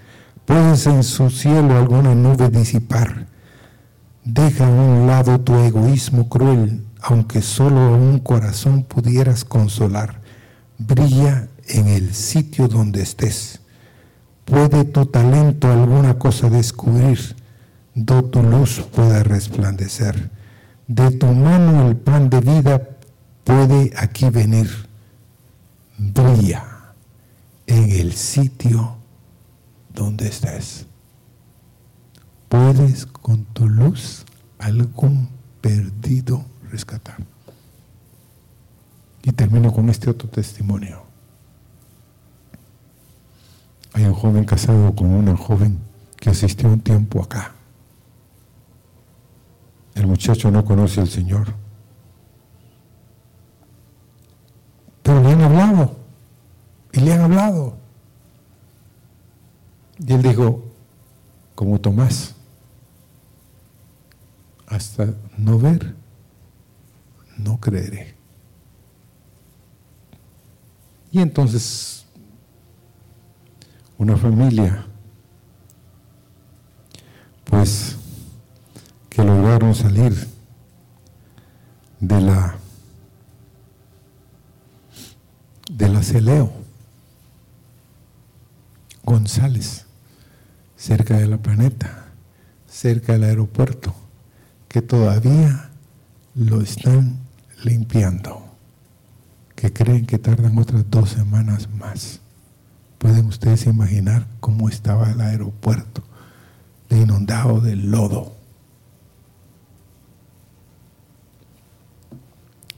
Puedes 0.45 0.86
en 0.88 1.03
su 1.03 1.30
cielo 1.30 1.78
alguna 1.78 2.13
nube 2.15 2.49
disipar. 2.49 3.28
Deja 4.26 4.67
a 4.67 4.69
un 4.69 5.07
lado 5.07 5.39
tu 5.39 5.55
egoísmo 5.55 6.28
cruel, 6.28 6.86
aunque 7.01 7.41
solo 7.41 7.95
un 7.95 8.19
corazón 8.19 8.84
pudieras 8.84 9.45
consolar. 9.45 10.19
Brilla 10.78 11.47
en 11.67 11.88
el 11.88 12.13
sitio 12.13 12.67
donde 12.67 13.01
estés. 13.01 13.61
Puede 14.45 14.84
tu 14.84 15.05
talento 15.05 15.72
alguna 15.72 16.15
cosa 16.15 16.49
descubrir, 16.49 17.36
do 17.95 18.24
tu 18.24 18.43
luz 18.43 18.82
pueda 18.93 19.24
resplandecer. 19.24 20.30
De 20.88 21.11
tu 21.11 21.28
mano 21.28 21.88
el 21.88 21.95
pan 21.95 22.30
de 22.30 22.41
vida 22.41 22.82
puede 23.45 23.93
aquí 23.95 24.30
venir. 24.30 24.69
Brilla 25.97 26.70
en 27.72 27.89
el 27.89 28.13
sitio 28.13 28.97
donde 29.93 30.28
estés. 30.28 30.86
Puedes 32.49 33.05
con 33.05 33.45
tu 33.45 33.69
luz 33.69 34.26
algún 34.59 35.30
perdido 35.61 36.43
rescatar. 36.69 37.15
Y 39.24 39.32
termino 39.32 39.72
con 39.72 39.89
este 39.89 40.09
otro 40.09 40.28
testimonio. 40.28 41.03
Hay 43.93 44.03
un 44.03 44.13
joven 44.13 44.43
casado 44.43 44.93
con 44.93 45.07
una 45.07 45.38
joven 45.38 45.80
que 46.17 46.30
asistió 46.30 46.67
un 46.67 46.82
tiempo 46.82 47.24
acá. 47.24 47.53
El 49.95 50.07
muchacho 50.07 50.51
no 50.51 50.65
conoce 50.65 50.99
al 50.99 51.07
Señor. 51.07 51.53
Pero 55.03 55.24
le 55.24 55.32
han 55.32 55.41
hablado. 55.41 56.01
Y 56.93 56.99
le 56.99 57.13
han 57.13 57.22
hablado. 57.22 57.78
Y 59.99 60.13
él 60.13 60.22
dijo, 60.22 60.63
como 61.55 61.70
Tomás, 61.82 62.36
hasta 64.67 65.13
no 65.38 65.59
ver, 65.59 65.95
no 67.38 67.59
creeré. 67.59 68.15
Y 71.11 71.19
entonces 71.19 72.05
una 73.97 74.15
familia, 74.17 74.86
pues, 77.45 77.97
que 79.09 79.23
lograron 79.23 79.75
salir 79.75 80.15
de 81.99 82.21
la 82.21 82.55
de 85.69 85.88
la 85.89 86.01
celeo 86.01 86.51
González 89.03 89.86
cerca 90.82 91.15
de 91.15 91.27
la 91.27 91.38
planeta, 91.38 92.05
cerca 92.67 93.13
del 93.13 93.25
aeropuerto, 93.25 93.93
que 94.67 94.82
todavía 94.82 95.69
lo 96.34 96.59
están 96.59 97.19
limpiando, 97.63 98.47
que 99.55 99.71
creen 99.71 100.07
que 100.07 100.17
tardan 100.17 100.57
otras 100.57 100.89
dos 100.89 101.11
semanas 101.11 101.69
más. 101.69 102.19
¿Pueden 102.97 103.27
ustedes 103.27 103.67
imaginar 103.67 104.25
cómo 104.39 104.69
estaba 104.69 105.11
el 105.11 105.21
aeropuerto 105.21 106.01
de 106.89 106.97
inundado 106.97 107.61
de 107.61 107.75
lodo? 107.75 108.36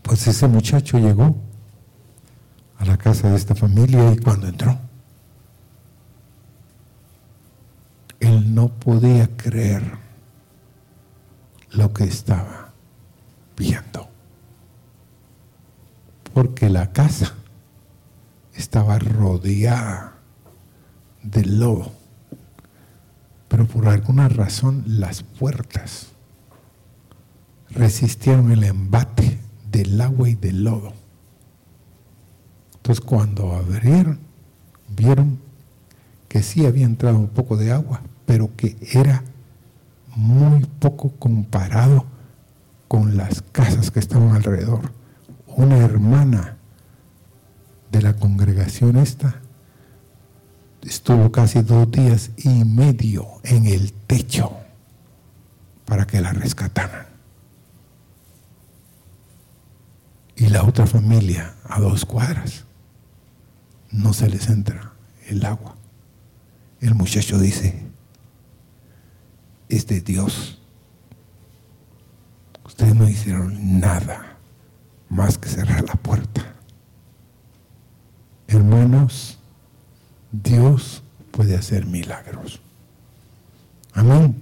Pues 0.02 0.28
ese 0.28 0.50
muchacho 0.50 1.00
llegó 1.00 1.38
a 2.80 2.84
la 2.84 2.98
casa 2.98 3.30
de 3.30 3.38
esta 3.38 3.56
familia 3.56 4.12
y 4.12 4.18
cuando 4.18 4.48
entró, 4.48 4.78
él 8.28 8.54
no 8.56 8.70
podía 8.70 9.36
creer 9.36 9.84
lo 11.72 11.94
que 11.94 12.06
estaba 12.06 12.74
viendo. 13.58 14.08
Porque 16.34 16.70
la 16.70 16.92
casa 16.92 17.36
estaba 18.56 18.98
rodeada 19.00 20.14
de 21.22 21.46
lodo. 21.46 21.92
Pero 23.48 23.68
por 23.68 23.88
alguna 23.88 24.30
razón 24.30 24.84
las 24.88 25.24
puertas 25.24 26.08
resistieron 27.70 28.52
el 28.52 28.64
embate 28.64 29.40
del 29.72 30.00
agua 30.02 30.30
y 30.30 30.36
del 30.36 30.64
lodo. 30.64 30.94
Entonces 32.76 33.04
cuando 33.04 33.54
abrieron, 33.54 34.20
vieron 34.90 35.40
que 36.28 36.42
sí 36.42 36.66
había 36.66 36.86
entrado 36.86 37.18
un 37.18 37.28
poco 37.28 37.58
de 37.58 37.72
agua, 37.72 38.02
pero 38.34 38.50
que 38.56 38.76
era 38.94 39.24
muy 40.16 40.66
poco 40.66 41.12
comparado 41.20 42.04
con 42.88 43.16
las 43.16 43.44
casas 43.44 43.92
que 43.92 44.00
estaban 44.00 44.36
alrededor. 44.36 44.92
Una 45.46 45.78
hermana 45.78 46.58
de 47.92 48.02
la 48.02 48.16
congregación 48.16 48.98
esta 48.98 49.40
estuvo 50.82 51.32
casi 51.32 51.62
dos 51.62 51.92
días 51.92 52.32
y 52.38 52.66
medio 52.66 53.28
en 53.44 53.68
el 53.68 53.94
techo 53.94 54.58
para 55.86 56.08
que 56.08 56.20
la 56.20 56.34
rescataran. 56.34 57.06
Y 60.38 60.48
la 60.48 60.64
otra 60.64 60.88
familia 60.88 61.54
a 61.66 61.80
dos 61.80 62.04
cuadras 62.04 62.66
no 63.92 64.12
se 64.12 64.28
les 64.28 64.50
entra 64.50 64.94
el 65.28 65.46
agua. 65.46 65.76
El 66.82 66.96
muchacho 66.96 67.38
dice, 67.38 67.83
es 69.70 69.88
de 69.88 70.02
Dios. 70.02 70.60
Ustedes 72.66 72.96
no 72.96 73.08
hicieron 73.08 73.80
nada 73.80 74.38
más 75.10 75.38
que 75.38 75.50
cerrar 75.50 75.84
la 75.84 75.96
puerta. 75.96 76.54
Hermanos, 78.48 79.38
Dios 80.32 81.04
puede 81.32 81.56
hacer 81.56 81.86
milagros. 81.86 82.60
Amén. 83.94 84.42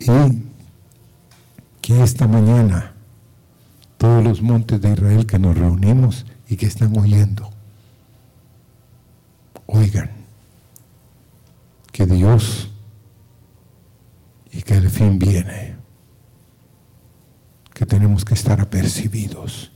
Y 0.00 0.42
que 1.80 2.02
esta 2.02 2.26
mañana 2.26 2.92
todos 3.98 4.22
los 4.22 4.42
montes 4.42 4.80
de 4.80 4.92
Israel 4.92 5.26
que 5.26 5.38
nos 5.38 5.58
reunimos 5.58 6.24
y 6.48 6.56
que 6.56 6.66
están 6.66 6.96
oyendo, 6.96 7.50
oigan 9.66 10.10
que 11.90 12.06
Dios 12.06 12.70
y 14.52 14.62
que 14.62 14.74
el 14.74 14.90
fin 14.90 15.18
viene, 15.18 15.76
que 17.74 17.86
tenemos 17.86 18.24
que 18.24 18.34
estar 18.34 18.60
apercibidos 18.60 19.72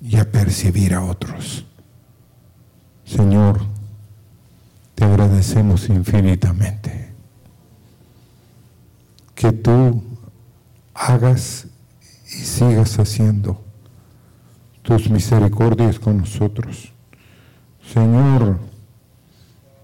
y 0.00 0.16
apercibir 0.16 0.94
a 0.94 1.04
otros. 1.04 1.66
Señor, 3.04 3.60
te 4.94 5.04
agradecemos 5.04 5.88
infinitamente 5.88 7.14
que 9.34 9.52
tú 9.52 10.02
hagas 10.94 11.68
y 12.26 12.44
sigas 12.44 12.98
haciendo 12.98 13.62
tus 14.82 15.08
misericordias 15.08 15.98
con 15.98 16.18
nosotros. 16.18 16.92
Señor, 17.92 18.58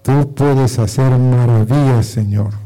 tú 0.03 0.35
puedes 0.35 0.77
hacer 0.77 1.17
maravillas, 1.17 2.05
Señor 2.07 2.64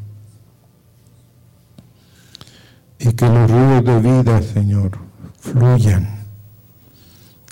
y 2.99 3.13
que 3.13 3.25
los 3.25 3.49
ríos 3.49 3.85
de 3.85 3.99
vida, 3.99 4.41
Señor, 4.41 4.91
fluyan. 5.39 6.19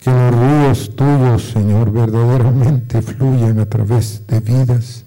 Que 0.02 0.12
los 0.12 0.36
ríos 0.36 0.96
tuyos, 0.96 1.44
Señor, 1.52 1.92
verdaderamente 1.92 3.02
fluyan 3.02 3.60
a 3.60 3.66
través 3.66 4.28
de 4.28 4.40
vidas 4.42 5.06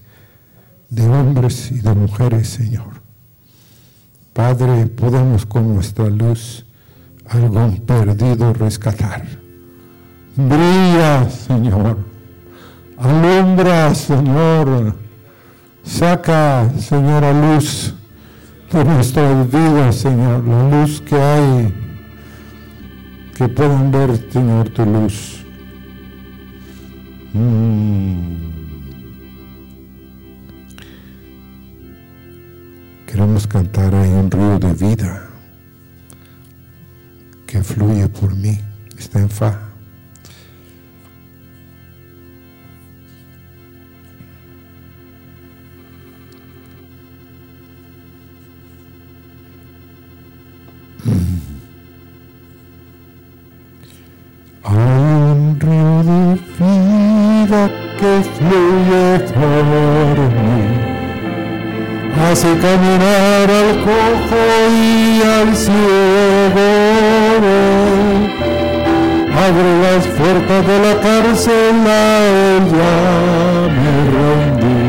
de 0.89 1.09
hombres 1.09 1.71
y 1.71 1.81
de 1.81 1.95
mujeres, 1.95 2.49
Señor. 2.49 3.01
Padre, 4.33 4.87
podemos 4.87 5.45
con 5.45 5.75
nuestra 5.75 6.09
luz 6.09 6.65
algún 7.29 7.77
perdido 7.83 8.53
rescatar. 8.55 9.25
Brilla, 10.37 11.29
Señor. 11.29 11.99
Alumbra, 12.97 13.95
Señor. 13.95 14.95
Saca, 15.85 16.71
Señor, 16.79 17.25
a 17.25 17.33
luz 17.33 17.95
de 18.73 18.85
nuestras 18.85 19.51
vidas, 19.51 19.97
Señor, 19.97 20.47
la 20.47 20.69
luz 20.69 21.01
que 21.01 21.17
hay, 21.17 21.75
que 23.35 23.49
puedan 23.49 23.91
ver, 23.91 24.17
Señor, 24.33 24.69
tu 24.71 24.85
luz. 24.85 25.45
Mm. 27.33 28.51
Queremos 33.07 33.47
cantar 33.47 33.93
ahí 33.93 34.11
un 34.11 34.31
río 34.31 34.59
de 34.59 34.73
vida 34.75 35.29
que 37.47 37.63
fluye 37.63 38.09
por 38.09 38.35
mí, 38.37 38.57
está 38.97 39.19
en 39.19 39.29
fa. 39.29 39.70
Hace 62.41 62.57
caminar 62.57 63.51
al 63.51 63.71
cojo 63.85 64.41
y 64.73 65.21
al 65.23 65.55
ciego. 65.55 66.69
Abre 69.47 69.73
las 69.83 70.07
puertas 70.07 70.67
de 70.67 70.77
la 70.79 70.95
cárcel, 71.03 71.77
a 71.87 71.99
ella 72.57 72.97
me 73.77 73.93
rendí. 74.15 74.81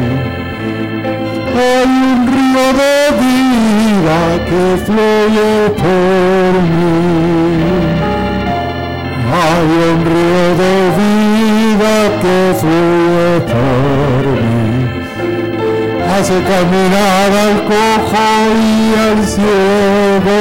Hay 1.58 1.92
un 2.14 2.20
río 2.32 2.66
de 2.82 2.96
vida 3.22 4.20
que 4.48 4.64
fluye 4.86 5.52
por 5.76 6.54
mí 6.72 7.12
hay 9.34 9.70
un 9.92 10.00
río 10.12 10.46
de 10.62 10.76
vida 11.02 11.96
que 12.22 12.38
fluye 12.60 13.30
por 13.52 14.24
mí. 14.36 14.41
Hace 16.14 16.44
caminar 16.44 17.32
al 17.46 17.64
cojo 17.64 18.26
y 18.54 18.94
al 19.00 19.26
ciego 19.26 20.40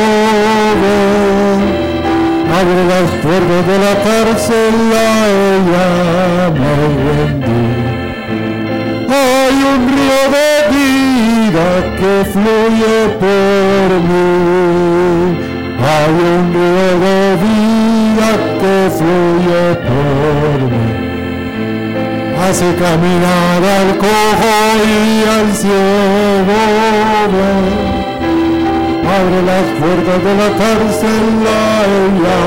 Abre 2.61 2.83
las 2.85 3.11
puertas 3.23 3.63
de 3.69 3.77
la 3.79 3.95
cárcel, 4.03 4.75
a 4.93 5.29
ella 5.29 5.89
me 6.59 6.73
rendí. 7.07 7.65
Hay 9.09 9.57
un 9.73 9.81
río 9.89 10.21
de 10.37 10.51
vida 10.75 11.69
que 11.97 12.13
fluye 12.33 12.99
por 13.21 13.89
mí. 14.09 14.31
Hay 15.81 16.17
un 16.35 16.45
río 16.53 16.89
de 17.07 17.19
vida 17.47 18.29
que 18.61 18.77
fluye 18.99 19.65
por 19.87 20.59
mí. 20.71 21.00
Hace 22.51 22.75
caminar 22.75 23.63
al 23.63 23.97
cojo 23.97 24.55
y 24.85 25.23
al 25.25 25.55
ciego. 25.55 26.59
Abre 29.07 29.41
las 29.43 29.67
puertas 29.79 30.19
de 30.25 30.33
la 30.35 30.49
cárcel, 30.59 31.27
ella 31.47 32.41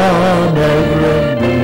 me 0.55 0.67
rendí. 0.99 1.57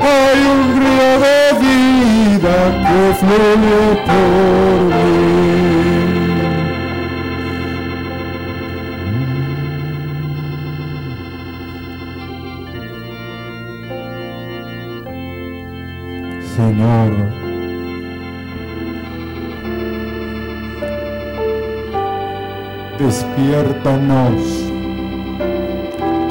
Hay 0.00 0.40
un 0.54 0.62
río 0.80 1.10
de 1.26 1.38
vida 1.60 2.56
que 2.86 3.00
fluye 3.20 3.82
por 4.06 4.80
mí. 4.94 5.55
Señor. 16.56 17.12
Despiértanos, 22.98 24.40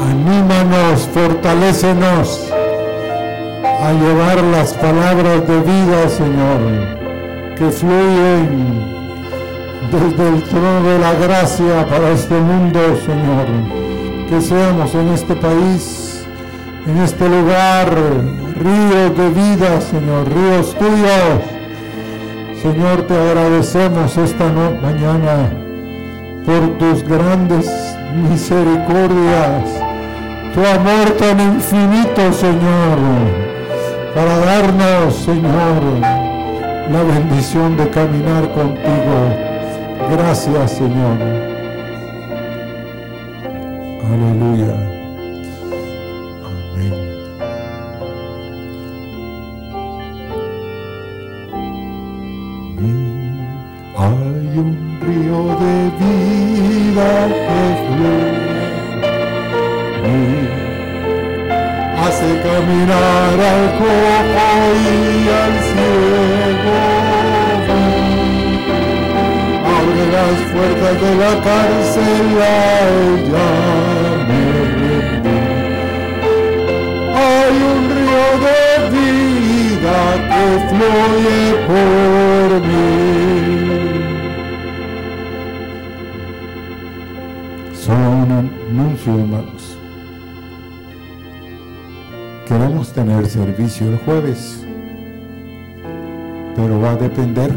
anímanos, 0.01 1.07
fortalécenos 1.13 2.51
a 3.83 3.93
llevar 3.93 4.43
las 4.45 4.73
palabras 4.73 5.47
de 5.47 5.59
vida, 5.61 6.09
Señor, 6.09 7.55
que 7.55 7.69
fluyen 7.69 8.81
desde 9.91 10.27
el 10.27 10.41
trono 10.41 10.89
de 10.89 10.99
la 10.99 11.13
gracia 11.13 11.85
para 11.87 12.09
este 12.09 12.33
mundo, 12.33 12.79
Señor. 13.05 13.45
Que 14.27 14.41
seamos 14.41 14.95
en 14.95 15.07
este 15.09 15.35
país, 15.35 16.25
en 16.87 16.97
este 16.97 17.29
lugar, 17.29 18.44
ríos 18.55 19.17
de 19.17 19.29
vida, 19.29 19.81
Señor, 19.81 20.27
ríos 20.33 20.75
tuyos. 20.75 21.55
Señor, 22.61 23.03
te 23.03 23.13
agradecemos 23.13 24.17
esta 24.17 24.45
mañana 24.81 25.49
por 26.45 26.77
tus 26.77 27.03
grandes 27.03 27.69
misericordias, 28.29 29.63
tu 30.53 30.61
amor 30.61 31.11
tan 31.19 31.39
infinito, 31.39 32.31
Señor, 32.33 32.97
para 34.15 34.37
darnos, 34.37 35.15
Señor, 35.15 35.81
la 36.91 37.03
bendición 37.03 37.75
de 37.77 37.89
caminar 37.89 38.49
contigo. 38.53 39.17
Gracias, 40.11 40.71
Señor. 40.71 41.54
El 93.81 93.97
jueves, 93.97 94.65
pero 96.55 96.79
va 96.79 96.91
a 96.91 96.95
depender 96.95 97.51